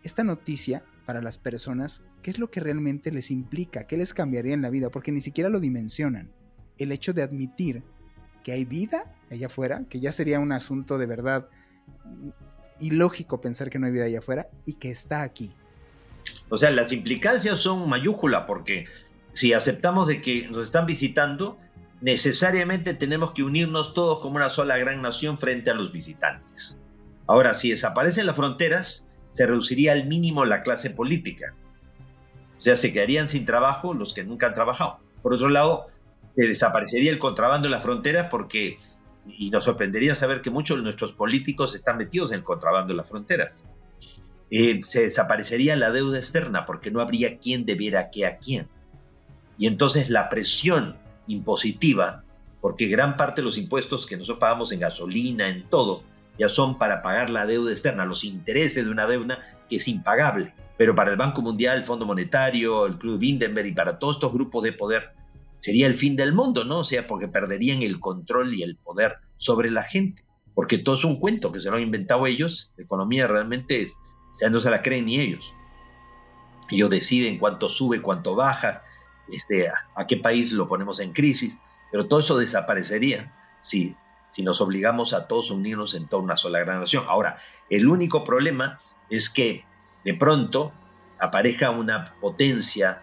[0.03, 3.87] esta noticia para las personas, ¿qué es lo que realmente les implica?
[3.87, 4.89] ¿Qué les cambiaría en la vida?
[4.89, 6.31] Porque ni siquiera lo dimensionan.
[6.77, 7.83] El hecho de admitir
[8.45, 11.49] que hay vida allá afuera, que ya sería un asunto de verdad
[12.79, 15.51] ilógico pensar que no hay vida allá afuera y que está aquí.
[16.49, 18.85] O sea, las implicancias son mayúsculas porque
[19.31, 21.57] si aceptamos de que nos están visitando,
[22.01, 26.79] necesariamente tenemos que unirnos todos como una sola gran nación frente a los visitantes.
[27.25, 31.55] Ahora, si desaparecen las fronteras, se reduciría al mínimo la clase política.
[32.59, 34.99] O sea, se quedarían sin trabajo los que nunca han trabajado.
[35.23, 35.87] Por otro lado,
[36.35, 38.77] desaparecería el contrabando en las fronteras porque,
[39.27, 42.97] y nos sorprendería saber que muchos de nuestros políticos están metidos en el contrabando en
[42.97, 43.63] las fronteras.
[44.51, 48.67] Eh, se desaparecería la deuda externa porque no habría quien debiera qué a quién.
[49.57, 52.23] Y entonces la presión impositiva,
[52.61, 56.03] porque gran parte de los impuestos que nosotros pagamos en gasolina, en todo,
[56.37, 60.53] ya son para pagar la deuda externa, los intereses de una deuda que es impagable.
[60.77, 64.33] Pero para el Banco Mundial, el Fondo Monetario, el Club Hindenburg y para todos estos
[64.33, 65.13] grupos de poder,
[65.59, 66.79] sería el fin del mundo, ¿no?
[66.79, 70.23] O sea, porque perderían el control y el poder sobre la gente.
[70.53, 72.71] Porque todo es un cuento que se lo han inventado ellos.
[72.77, 73.97] La economía realmente es,
[74.41, 75.53] ya no se la creen ni ellos.
[76.69, 78.83] Ellos deciden cuánto sube, cuánto baja,
[79.29, 81.59] este, a, qué país lo ponemos en crisis.
[81.91, 83.95] Pero todo eso desaparecería si,
[84.29, 87.05] si nos obligamos a todos a unirnos en toda una sola gran nación.
[87.07, 87.37] Ahora,
[87.69, 89.65] el único problema es que
[90.03, 90.71] de pronto
[91.19, 93.01] aparezca una potencia,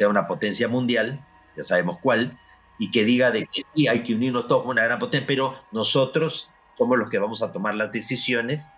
[0.00, 1.22] sea una potencia mundial,
[1.54, 2.38] ya sabemos cuál,
[2.78, 5.54] y que diga de que sí, hay que unirnos todos como una gran potencia, pero
[5.72, 8.72] nosotros somos los que vamos a tomar las decisiones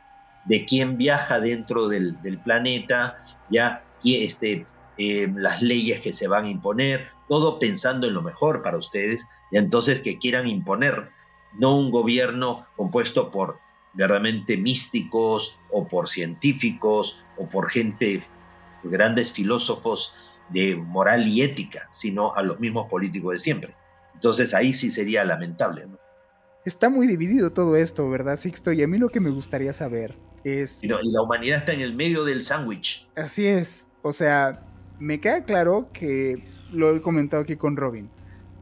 [0.47, 3.19] de quién viaja dentro del, planeta,
[3.51, 4.67] ya, y este,
[4.99, 9.29] eh, las leyes que se van a imponer, todo pensando en lo mejor para ustedes,
[9.53, 11.11] y entonces que quieran imponer
[11.53, 13.61] no un gobierno compuesto por
[13.93, 18.25] verdaderamente místicos o por científicos o por gente,
[18.83, 23.75] grandes filósofos de moral y ética, sino a los mismos políticos de siempre.
[24.15, 25.87] Entonces ahí sí sería lamentable.
[25.87, 25.99] ¿no?
[26.65, 28.73] Está muy dividido todo esto, ¿verdad, Sixto?
[28.73, 30.83] Y a mí lo que me gustaría saber es...
[30.83, 33.09] Y, la humanidad está en el medio del sándwich.
[33.17, 33.89] Así es.
[34.03, 34.65] O sea,
[35.01, 38.11] me queda claro que lo he comentado aquí con Robin.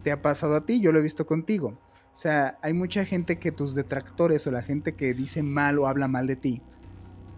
[0.02, 1.78] Te ha pasado a ti, yo lo he visto contigo.
[2.12, 5.86] O sea, hay mucha gente que tus detractores o la gente que dice mal o
[5.86, 6.62] habla mal de ti,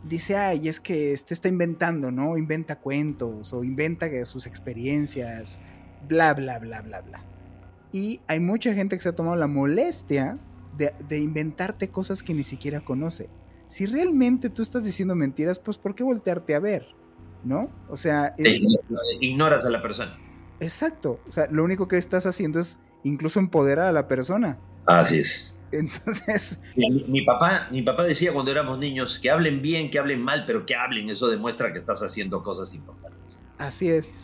[0.04, 2.36] dice, ay, es que este está inventando, ¿no?
[2.36, 5.58] Inventa cuentos o inventa sus experiencias,
[6.08, 7.24] bla, bla, bla, bla, bla.
[7.92, 10.38] Y hay mucha gente que se ha tomado la molestia
[10.76, 13.28] de, inventarte cosas que ni siquiera conoce.
[13.66, 16.86] Si realmente tú estás diciendo mentiras, pues ¿por qué voltearte a ver?
[17.44, 17.70] ¿No?
[17.88, 18.34] O sea,
[19.20, 20.16] ignoras a la persona.
[20.60, 21.20] Exacto.
[21.28, 24.58] O sea, lo único que estás haciendo es incluso empoderar a la persona.
[24.86, 25.54] Así es.
[25.72, 26.58] Entonces.
[26.76, 30.66] Mi, papá, mi papá decía cuando éramos niños que hablen bien, que hablen mal, pero
[30.66, 31.08] que hablen.
[31.10, 33.42] Eso demuestra que estás haciendo cosas importantes.
[33.58, 34.14] Así es.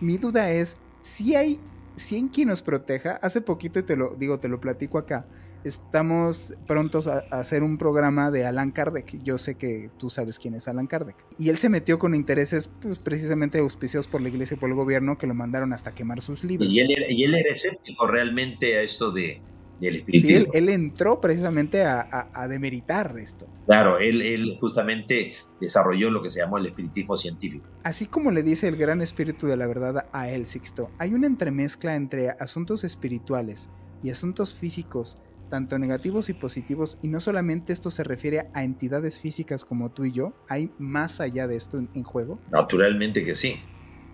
[0.00, 1.58] Mi duda es: si hay,
[1.96, 3.18] si hay quien nos proteja.
[3.22, 5.26] Hace poquito, y te lo digo, te lo platico acá.
[5.64, 9.20] Estamos prontos a, hacer un programa de Alan Kardec.
[9.24, 11.16] Yo sé que tú sabes quién es Alan Kardec.
[11.36, 14.76] Y él se metió con intereses pues, precisamente auspiciados por la iglesia y por el
[14.76, 16.72] gobierno que lo mandaron hasta quemar sus libros.
[16.72, 19.42] Y él y él era escéptico realmente a esto de,
[19.80, 23.46] Sí, él, entró precisamente a, demeritar esto.
[23.66, 27.66] Claro, él, justamente desarrolló lo que se llamó el espiritismo científico.
[27.82, 31.26] Así como le dice el gran espíritu de la verdad a él, Sixto, hay una
[31.26, 33.70] entremezcla entre asuntos espirituales,
[34.02, 35.18] y asuntos físicos,
[35.50, 40.04] tanto negativos y positivos, y no solamente esto se refiere a entidades físicas como tú
[40.04, 42.38] y yo, ¿hay más allá de esto en, juego?
[42.50, 43.60] Naturalmente que sí.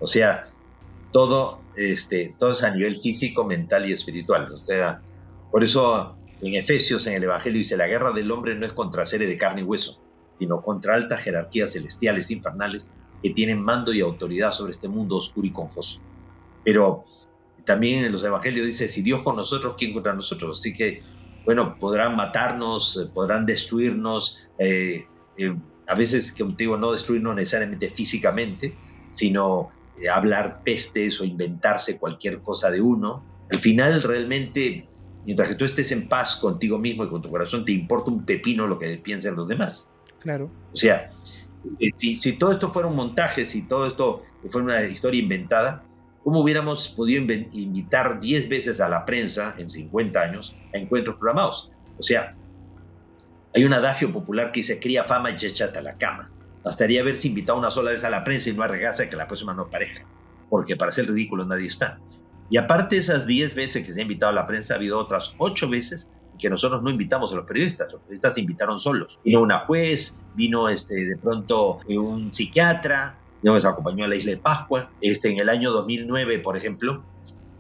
[0.00, 0.44] O sea,
[1.12, 4.46] todo, este, todo es a nivel físico, mental y espiritual.
[4.52, 5.02] O sea,
[5.54, 9.06] por eso en Efesios, en el Evangelio, dice, la guerra del hombre no es contra
[9.06, 10.02] seres de carne y hueso,
[10.36, 12.90] sino contra altas jerarquías celestiales, infernales,
[13.22, 16.00] que tienen mando y autoridad sobre este mundo oscuro y confuso.
[16.64, 17.04] Pero
[17.64, 20.58] también en los evangelios dice, si Dios con nosotros, ¿quién contra nosotros?
[20.58, 21.04] Así que,
[21.44, 25.06] bueno, podrán matarnos, eh, podrán destruirnos, eh,
[25.38, 28.76] eh, a veces, que digo, no destruirnos necesariamente físicamente,
[29.12, 29.70] sino
[30.12, 33.24] hablar pestes o inventarse cualquier cosa de uno.
[33.52, 34.88] Al final, realmente,
[35.24, 38.24] mientras que tú estés en paz contigo mismo y con tu corazón, te importa un
[38.24, 39.90] pepino lo que piensen los demás.
[40.20, 40.50] Claro.
[40.72, 41.10] O sea,
[41.98, 45.84] si, si todo esto fuera un montaje, si todo esto fuera una historia inventada,
[46.24, 51.70] ¿Cómo hubiéramos podido invitar 10 veces a la prensa en 50 años a encuentros programados?
[51.98, 52.34] O sea,
[53.54, 56.30] hay un adagio popular que dice, cría fama y échate a la cama.
[56.64, 59.26] Bastaría haberse invitado una sola vez a la prensa y no arriesgarse a que la
[59.26, 60.06] próxima no pareja,
[60.48, 62.00] porque para ser ridículo nadie está.
[62.50, 64.98] Y aparte de esas 10 veces que se ha invitado a la prensa, ha habido
[64.98, 69.18] otras 8 veces que nosotros no invitamos a los periodistas, los periodistas se invitaron solos.
[69.24, 74.32] Vino una juez, vino este, de pronto eh, un psiquiatra, nos acompañó a la isla
[74.32, 74.90] de Pascua.
[75.00, 77.02] Este, en el año 2009, por ejemplo,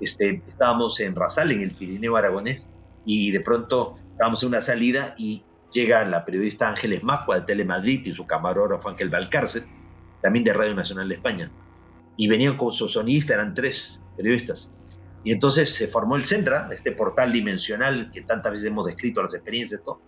[0.00, 2.68] este, estábamos en Rasal, en el Pirineo Aragonés,
[3.04, 5.42] y de pronto estábamos en una salida y
[5.72, 9.64] llega la periodista Ángeles Macua de Telemadrid y su camarógrafo Ángel Valcárcel,
[10.22, 11.50] también de Radio Nacional de España.
[12.16, 14.70] Y venían con su sonista, eran tres periodistas.
[15.24, 19.34] Y entonces se formó el Centra, este portal dimensional que tantas veces hemos descrito las
[19.34, 20.00] experiencias, todo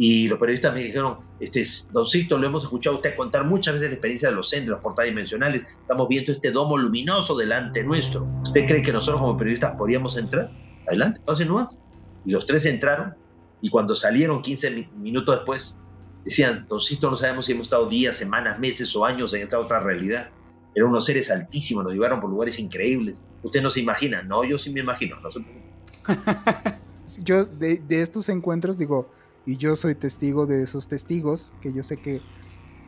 [0.00, 3.88] y los periodistas me dijeron, este, don Sixto, lo hemos escuchado usted contar muchas veces
[3.88, 5.64] la experiencia de los centros, los portales dimensionales.
[5.80, 8.24] Estamos viendo este domo luminoso delante nuestro.
[8.42, 10.52] ¿Usted cree que nosotros como periodistas podríamos entrar?
[10.86, 11.76] Adelante, pasen nomás.
[12.24, 13.14] Y los tres entraron
[13.60, 15.80] y cuando salieron 15 minutos después,
[16.24, 19.58] decían, don Sixto, no sabemos si hemos estado días, semanas, meses o años en esa
[19.58, 20.30] otra realidad.
[20.78, 23.16] Eran unos seres altísimos, nos llevaron por lugares increíbles.
[23.42, 24.22] Usted no se imagina.
[24.22, 25.16] No, yo sí me imagino.
[25.20, 25.28] No
[27.24, 29.10] yo de, estos encuentros digo,
[29.44, 32.22] y yo soy testigo de esos testigos, que yo sé que,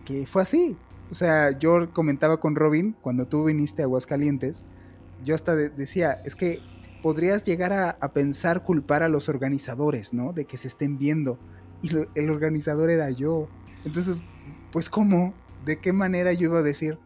[0.05, 0.77] que fue así.
[1.11, 4.65] O sea, yo comentaba con Robin cuando tú viniste a Aguascalientes,
[5.25, 6.61] yo hasta decía, es que
[7.03, 10.33] podrías llegar a, pensar culpar a los organizadores, ¿no?
[10.33, 11.41] De que se estén viendo.
[11.83, 13.49] Y el organizador era yo.
[13.85, 14.23] Entonces,
[14.71, 15.35] pues ¿cómo?
[15.65, 17.01] ¿De qué manera yo iba a decir,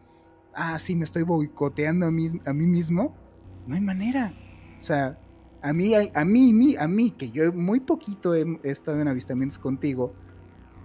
[0.55, 3.15] ah, sí, me estoy boicoteando a mí, a mí mismo?
[3.67, 4.33] No hay manera.
[4.79, 5.19] O sea,
[5.61, 10.13] a mí, a mí, a mí, que yo muy poquito he, estado en avistamientos contigo,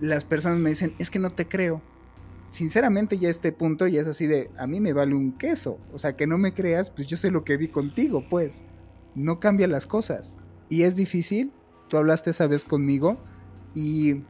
[0.00, 1.82] las personas me dicen, es que no te creo.
[2.48, 5.78] Sinceramente ya este punto ya es así de, a mí me vale un queso.
[5.92, 8.62] O sea, que no me creas, pues yo sé lo que vi contigo, pues.
[9.14, 10.36] No cambia las cosas.
[10.68, 11.52] Y es difícil,
[11.88, 13.18] tú hablaste esa vez conmigo
[13.74, 14.22] y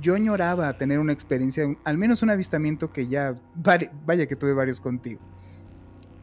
[0.00, 4.80] yo añoraba tener una experiencia, al menos un avistamiento que ya, vaya que tuve varios
[4.80, 5.20] contigo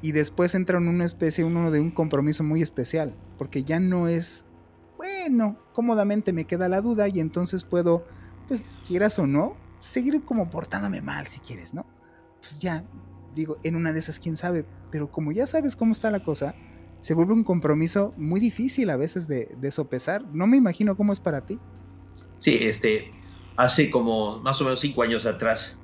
[0.03, 4.09] y después entra en una especie, uno de un compromiso muy especial, porque ya no
[4.09, 4.43] es,
[4.97, 8.05] bueno, cómodamente me queda la duda y entonces puedo,
[8.49, 11.85] pues quieras o no, seguir como portándome mal si quieres, ¿no?
[12.41, 12.83] Pues ya,
[13.33, 16.53] digo, en una de esas, quién sabe, pero como ya sabes cómo está la cosa,
[16.99, 20.25] se vuelve un compromiso muy difícil a veces de, de sopesar.
[20.33, 21.59] No me imagino cómo es para ti.
[22.35, 23.09] Sí, este,
[23.55, 25.79] hace como más o menos cinco años atrás,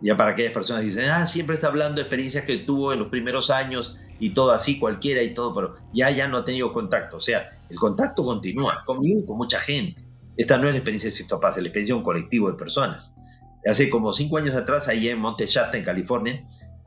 [0.00, 2.98] ya para aquellas personas que dicen, ah, siempre está hablando de experiencias que tuvo en
[2.98, 6.72] los primeros años y todo así, cualquiera y todo, pero ya, ya no ha tenido
[6.72, 7.18] contacto.
[7.18, 10.02] O sea, el contacto continúa conmigo con mucha gente.
[10.36, 12.56] Esta no es la experiencia de Sisto Paz, es la experiencia de un colectivo de
[12.56, 13.16] personas.
[13.64, 16.44] Hace como cinco años atrás, ahí en Monte Shasta, en California,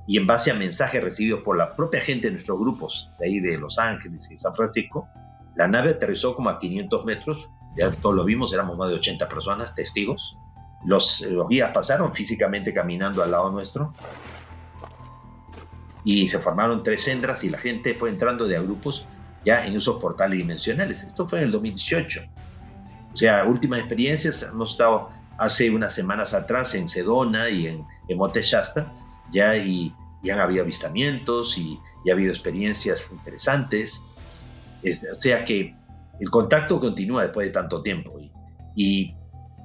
[0.07, 3.39] y en base a mensajes recibidos por la propia gente de nuestros grupos, de ahí
[3.39, 5.07] de Los Ángeles y San Francisco,
[5.55, 9.27] la nave aterrizó como a 500 metros, ya todos lo vimos, éramos más de 80
[9.27, 10.38] personas, testigos,
[10.85, 13.93] los, guías pasaron físicamente caminando al lado nuestro
[16.03, 19.05] y se formaron tres sendas y la gente fue entrando de grupos
[19.43, 21.03] ya en esos portales dimensionales.
[21.03, 22.21] Esto fue en el 2018.
[23.13, 28.17] O sea, últimas experiencias, hemos estado hace unas semanas atrás en Sedona y en, en
[28.17, 28.91] Monte Shasta,
[29.32, 29.93] ya y,
[30.32, 34.03] han habido avistamientos y, ha habido experiencias interesantes.
[34.84, 35.76] o sea que
[36.20, 38.20] el contacto continúa después de tanto tiempo
[38.76, 39.16] y,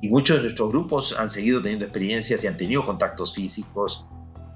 [0.02, 4.06] muchos de nuestros grupos han seguido teniendo experiencias y han tenido contactos físicos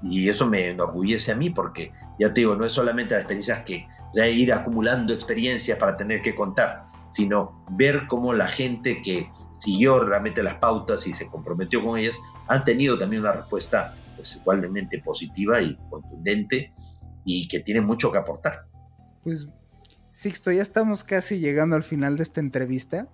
[0.01, 3.63] y eso me enorgullece a mí porque ya te digo, no es solamente las experiencias
[3.63, 9.29] que de ir acumulando experiencias para tener que contar, sino ver cómo la gente que
[9.51, 12.17] siguió realmente las pautas y se comprometió con ellas
[12.47, 16.73] han tenido también una respuesta pues, igualmente positiva y contundente
[17.23, 18.65] y que tiene mucho que aportar.
[19.23, 19.47] Pues
[20.15, 23.09] Sixto, ya estamos casi llegando al final de esta entrevista.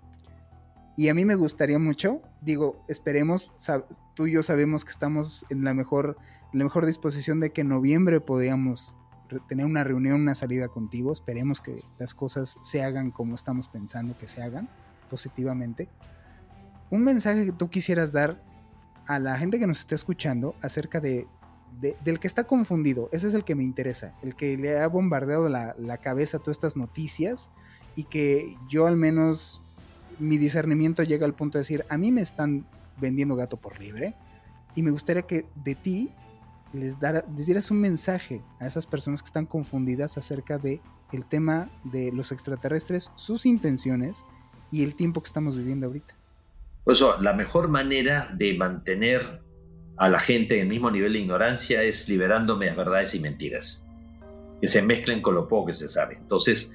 [0.96, 3.52] Y a mí me gustaría mucho, digo, esperemos,
[4.14, 6.16] tú y yo sabemos que estamos en la mejor,
[6.54, 8.96] la mejor disposición de que en noviembre podamos
[9.50, 11.12] tener una reunión, una salida contigo.
[11.12, 14.70] Esperemos que las cosas se hagan como estamos pensando que se hagan,
[15.10, 15.90] positivamente.
[16.92, 18.44] Un mensaje que tú quisieras dar
[19.08, 21.26] a la gente que nos está escuchando acerca de,
[21.80, 23.10] del que está confundido.
[23.12, 26.58] Ese es el que me interesa, el que le ha bombardeado la, la cabeza todas
[26.58, 27.50] estas noticias
[27.96, 29.64] y que yo al menos
[30.20, 32.66] mi discernimiento llega al punto de decir, a mí me están
[33.00, 34.16] vendiendo gato por libre
[34.76, 36.12] y me gustaría que de ti
[36.74, 36.96] les,
[37.46, 42.32] dieras un mensaje a esas personas que están confundidas acerca de el tema de los
[42.32, 44.24] extraterrestres, sus intenciones
[44.72, 46.16] y el tiempo que estamos viviendo ahorita.
[46.86, 49.44] Por eso, la mejor manera de mantener
[50.02, 53.86] a la gente en el mismo nivel de ignorancia es liberando medias verdades y mentiras,
[54.60, 56.16] que se mezclen con lo poco que se sabe.
[56.18, 56.74] Entonces,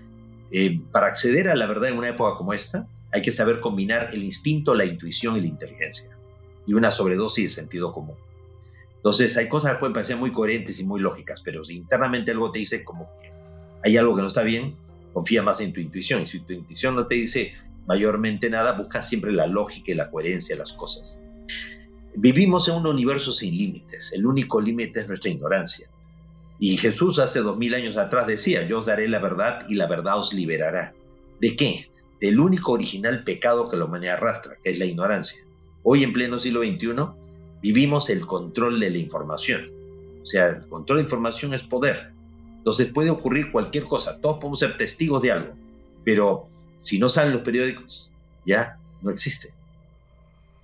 [0.52, 4.10] eh, para acceder a la verdad en una época como esta, hay que saber combinar
[4.12, 6.16] el instinto, la intuición y la inteligencia,
[6.68, 8.14] y una sobredosis de sentido común.
[8.94, 12.52] Entonces, hay cosas que pueden parecer muy coherentes y muy lógicas, pero si internamente algo
[12.52, 13.32] te dice como que
[13.82, 14.76] hay algo que no está bien,
[15.12, 16.22] confía más en tu intuición.
[16.22, 17.54] Y si tu intuición no te dice
[17.88, 21.18] mayormente nada, busca siempre la lógica y la coherencia de las cosas.
[22.18, 24.12] Vivimos en un universo sin límites.
[24.14, 25.88] El único límite es nuestra ignorancia.
[26.58, 29.86] Y Jesús hace dos mil años atrás decía, yo os daré la verdad y la
[29.86, 30.94] verdad os liberará.
[31.40, 31.90] ¿De qué?
[32.18, 35.42] Del único original pecado que la humanidad arrastra, que es la ignorancia.
[35.82, 36.94] Hoy en pleno siglo XXI
[37.60, 39.70] vivimos el control de la información.
[40.22, 42.12] O sea, el control de información es poder.
[42.56, 45.54] Entonces puede ocurrir cualquier cosa, todos podemos ser testigos de algo,
[46.02, 46.48] pero
[46.78, 48.10] si no salen los periódicos,
[48.44, 49.52] ya no existe.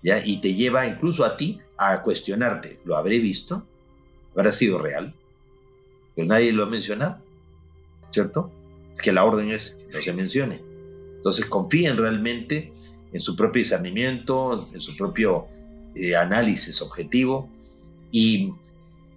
[0.02, 3.64] Y te lleva incluso a ti a cuestionarte, ¿lo habré visto?
[4.34, 5.14] ¿Habrá sido real?
[6.14, 7.18] Pero nadie lo ha mencionado,
[8.10, 8.50] ¿cierto?
[8.92, 10.60] Es que la orden es que no se mencione.
[11.16, 12.72] Entonces confíen realmente
[13.12, 15.46] en su propio discernimiento, en su propio
[15.94, 17.48] eh, análisis objetivo.
[18.10, 18.52] Y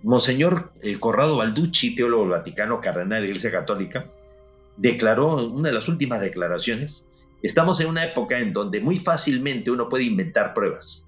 [0.03, 4.05] Monseñor eh, Corrado Balducci, teólogo Vaticano, cardenal de la Iglesia Católica,
[4.77, 7.07] declaró en una de las últimas declaraciones,
[7.45, 11.05] estamos en una época en donde muy fácilmente uno puede inventar pruebas.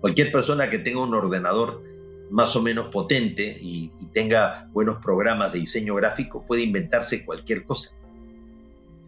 [0.00, 1.82] Cualquier persona que tenga un ordenador
[2.30, 7.94] más o menos potente y, tenga buenos programas de diseño gráfico puede inventarse cualquier cosa.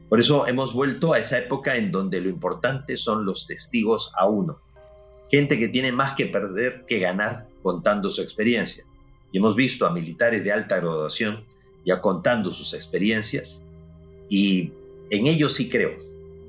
[0.09, 4.27] Por eso hemos vuelto a esa época en donde lo importante son los testigos a
[4.29, 4.59] uno
[5.31, 8.85] gente que tiene más que perder que ganar contando su experiencia.
[9.33, 11.45] Y hemos visto a militares de alta graduación
[11.87, 13.65] ya contando sus experiencias
[14.29, 14.73] y
[15.11, 15.93] en ellos sí creo,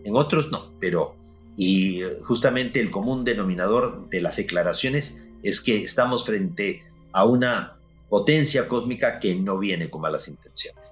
[0.03, 1.15] en otros no, pero
[1.57, 7.75] y justamente el común denominador de las declaraciones es que estamos frente a una
[8.09, 10.83] potencia cósmica que no viene con malas intenciones.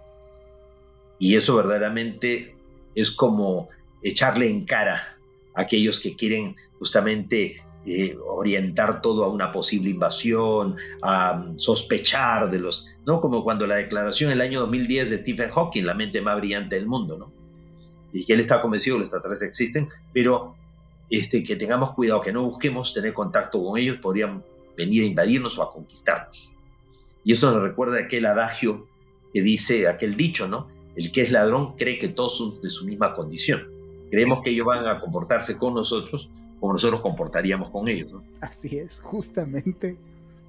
[1.18, 2.56] Y eso verdaderamente
[2.96, 3.70] es como
[4.04, 5.18] echarle en cara
[5.56, 12.52] a aquellos que quieren justamente eh, orientar todo a una posible invasión, a mm, sospechar
[12.52, 13.22] de los, ¿no?
[13.22, 16.76] Como cuando la declaración en el año 2010 de Stephen Hawking, la mente más brillante
[16.76, 17.39] del mundo, ¿no?
[18.12, 20.56] Y que él está convencido que los extraterrestres existen, pero
[21.10, 24.44] este, que tengamos cuidado, que no busquemos tener contacto con ellos, podrían
[24.78, 26.54] venir a invadirnos o a conquistarnos.
[27.24, 28.88] Y eso nos recuerda aquel adagio
[29.34, 30.68] que dice, aquel dicho, ¿no?
[30.96, 33.70] El que es ladrón cree que todos son de su misma condición.
[34.10, 36.30] Creemos que ellos van a comportarse con nosotros
[36.60, 38.12] como nosotros comportaríamos con ellos.
[38.12, 38.24] ¿no?
[38.42, 39.98] Así es, justamente.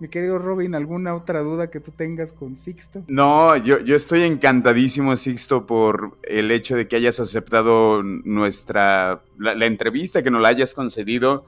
[0.01, 3.05] Mi querido Robin, ¿alguna otra duda que tú tengas con Sixto?
[3.07, 9.67] No, yo, yo estoy encantadísimo, Sixto, por el hecho de que hayas aceptado nuestra, la,
[9.67, 11.45] entrevista, que nos la hayas concedido.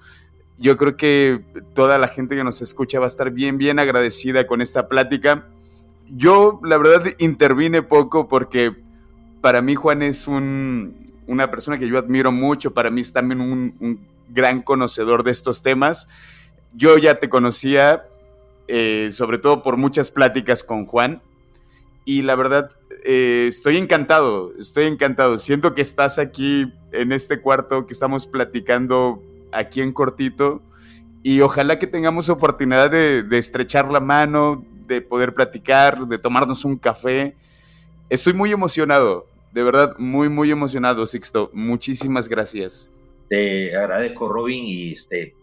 [0.59, 1.41] Yo creo que
[1.73, 5.47] toda la gente que nos escucha va a estar bien, bien agradecida con esta plática.
[6.11, 8.77] Yo, la verdad, intervine poco porque
[9.41, 13.41] para mí Juan es un, una persona que yo admiro mucho, para mí es también
[13.41, 16.07] un gran conocedor de estos temas.
[16.75, 18.05] Yo ya te conocía,
[18.69, 21.23] eh, sobre todo por muchas pláticas con Juan,
[22.05, 22.71] y la verdad
[23.05, 25.39] eh, estoy encantado, estoy encantado.
[25.39, 30.63] Siento que estás aquí en este cuarto que estamos platicando aquí en cortito,
[31.23, 36.65] y ojalá que tengamos oportunidad de, de estrechar la mano, de poder platicar, de tomarnos
[36.65, 37.37] un café.
[38.11, 41.51] Estoy muy emocionado, de verdad, muy, muy emocionado, Sixto.
[41.53, 42.91] Muchísimas gracias.
[43.29, 45.35] Te agradezco, Robin, y, este,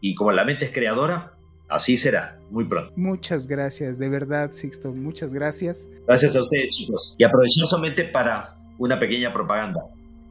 [0.00, 1.34] y como la mente es creadora,
[1.68, 2.92] así será, muy pronto.
[2.96, 5.88] Muchas gracias, de verdad, Sixto, muchas gracias.
[6.06, 7.14] Gracias a ustedes, chicos.
[7.18, 9.84] Y aprovecho solamente para una pequeña propaganda.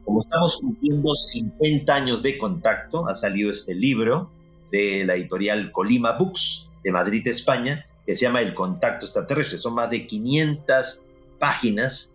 [0.04, 4.30] Como estamos cumpliendo 50 años de contacto, ha salido este libro
[4.72, 9.58] de la editorial Colima Books de Madrid, España, que se llama El Contacto Extraterrestre.
[9.58, 11.02] Son más de 500
[11.38, 12.14] páginas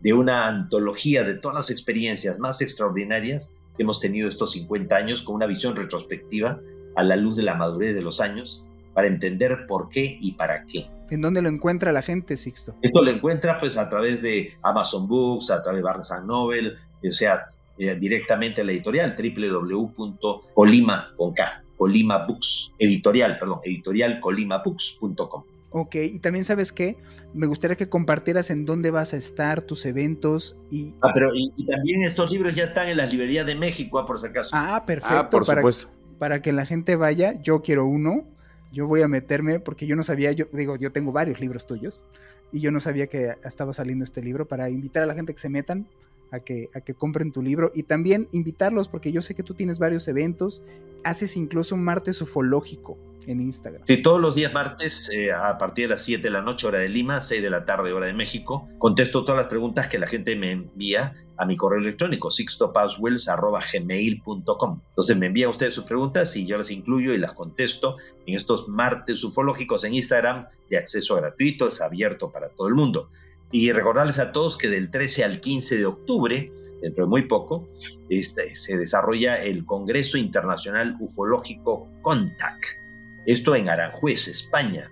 [0.00, 5.22] de una antología de todas las experiencias más extraordinarias que hemos tenido estos 50 años
[5.22, 6.60] con una visión retrospectiva
[6.96, 8.64] a la luz de la madurez de los años
[8.94, 10.86] para entender por qué y para qué.
[11.10, 12.74] ¿En dónde lo encuentra la gente, Sixto?
[12.80, 16.74] Esto lo encuentra pues a través de Amazon Books, a través de Barnes Noble,
[17.06, 25.44] o sea, eh, directamente a la editorial www.colima con K, Colima Books, editorial, perdón, editorialcolimabooks.com.
[25.76, 26.96] Ok, y también sabes qué,
[27.34, 30.94] me gustaría que compartieras en dónde vas a estar, tus eventos y...
[31.02, 34.20] Ah, pero y, también estos libros ya están en las librerías de México, ah, por
[34.20, 34.50] si acaso.
[34.52, 35.16] Ah, perfecto.
[35.18, 35.88] Ah, por supuesto.
[36.18, 38.24] Para que la gente vaya, yo quiero uno,
[38.72, 42.04] yo voy a meterme, porque yo no sabía, yo digo, yo tengo varios libros tuyos,
[42.52, 45.40] y yo no sabía que estaba saliendo este libro, para invitar a la gente que
[45.40, 45.88] se metan,
[46.30, 49.54] a que, a que compren tu libro, y también invitarlos, porque yo sé que tú
[49.54, 50.62] tienes varios eventos,
[51.04, 53.82] haces incluso un martes ufológico en Instagram.
[53.86, 56.78] Sí, todos los días martes eh, a partir de las 7 de la noche hora
[56.78, 60.06] de Lima, 6 de la tarde hora de México, contesto todas las preguntas que la
[60.06, 66.46] gente me envía a mi correo electrónico sixtopaswells.gmail.com Entonces me envían ustedes sus preguntas y
[66.46, 67.96] yo las incluyo y las contesto
[68.26, 73.08] en estos martes ufológicos en Instagram de acceso gratuito, es abierto para todo el mundo.
[73.50, 76.50] Y recordarles a todos que del 13 al 15 de octubre,
[76.82, 77.68] dentro de muy poco,
[78.08, 82.83] este, se desarrolla el Congreso Internacional Ufológico CONTAC
[83.26, 84.90] esto en Aranjuez, España.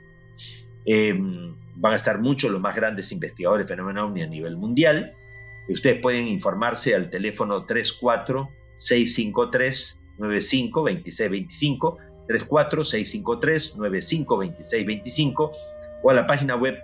[0.84, 5.14] Em, van a estar muchos los más grandes investigadores de fenómeno ovni a nivel mundial.
[5.68, 15.50] Ustedes pueden informarse al teléfono 34 653 95 2625 34 653 95 2625
[16.02, 16.82] o a la página web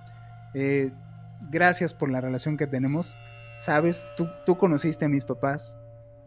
[0.55, 0.93] Eh,
[1.51, 3.17] gracias por la relación que tenemos.
[3.59, 5.77] Sabes, tú, tú conociste a mis papás,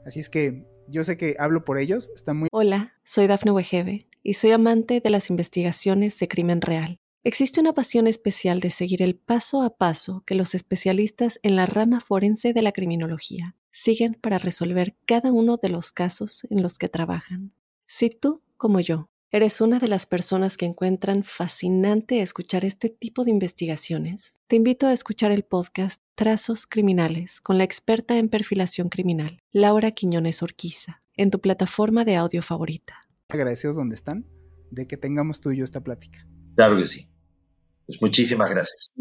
[0.06, 2.50] así es que yo sé que hablo por ellos, está muy...
[2.52, 7.00] Hola, soy Dafne Wegebe y soy amante de las investigaciones de crimen real.
[7.24, 11.66] Existe una pasión especial de seguir el paso a paso que los especialistas en la
[11.66, 16.78] rama forense de la criminología siguen para resolver cada uno de los casos en los
[16.78, 17.54] que trabajan.
[17.86, 23.26] Si tú, como yo, ¿Eres una de las personas que encuentran fascinante escuchar este tipo
[23.26, 24.36] de investigaciones?
[24.48, 29.92] Te invito a escuchar el podcast Trazos Criminales con la experta en perfilación criminal, Laura
[29.92, 33.02] Quiñones Orquiza, en tu plataforma de audio favorita.
[33.28, 34.26] Agradecidos donde están
[34.72, 36.26] de que tengamos tú y yo esta plática.
[36.56, 37.10] Claro que sí.
[37.86, 38.94] Pues muchísimas gracias.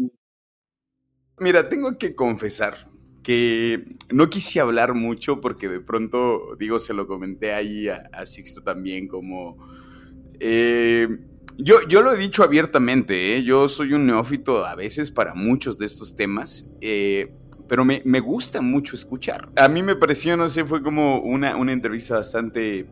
[1.39, 2.91] Mira, tengo que confesar
[3.23, 8.25] que no quise hablar mucho porque de pronto, digo, se lo comenté ahí a, a
[8.25, 9.55] Sixto también como
[10.39, 11.07] eh,
[11.57, 13.43] yo, yo, lo he dicho abiertamente, ¿eh?
[13.43, 17.31] yo soy un neófito a veces para muchos de estos temas, eh,
[17.67, 19.49] pero me, me, gusta mucho escuchar.
[19.55, 22.85] A mí me pareció, no sé, fue como una, una entrevista bastante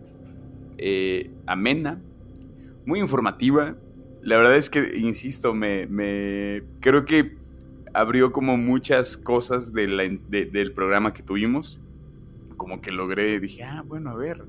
[1.45, 2.01] amena,
[2.85, 3.75] muy informativa.
[4.21, 7.37] La verdad es que, insisto, me, me creo que
[7.93, 11.79] abrió como muchas cosas del programa que tuvimos
[12.57, 14.43] como que logré, dije, ah, bueno, a ver,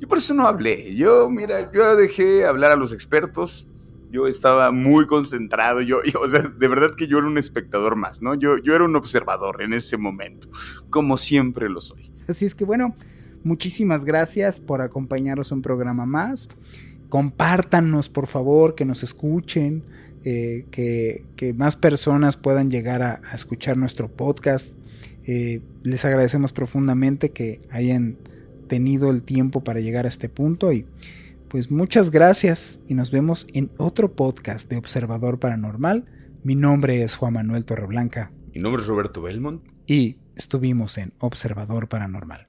[0.00, 3.66] yo por eso no hablé, yo, mira, yo dejé hablar a los expertos,
[4.10, 8.22] yo estaba muy concentrado, yo, o sea, de verdad que yo era un espectador más,
[8.22, 8.34] ¿no?
[8.34, 10.48] Yo, yo era un observador en ese momento,
[10.90, 12.10] como siempre lo soy.
[12.28, 12.94] Así es que bueno,
[13.42, 16.48] muchísimas gracias por acompañarnos a un programa más.
[17.08, 19.82] Compártanos, por favor, que nos escuchen,
[20.24, 24.72] eh, que, que, más personas puedan llegar a escuchar nuestro podcast.
[25.24, 28.18] Eh, les agradecemos profundamente que hayan
[28.68, 30.86] tenido el tiempo para llegar a este punto y
[31.48, 36.06] pues muchas gracias y nos vemos en otro podcast de Observador Paranormal.
[36.42, 38.32] Mi nombre es Juan Manuel Torreblanca.
[38.54, 39.62] Mi nombre es Roberto Belmont.
[39.86, 42.48] Y estuvimos en Observador Paranormal.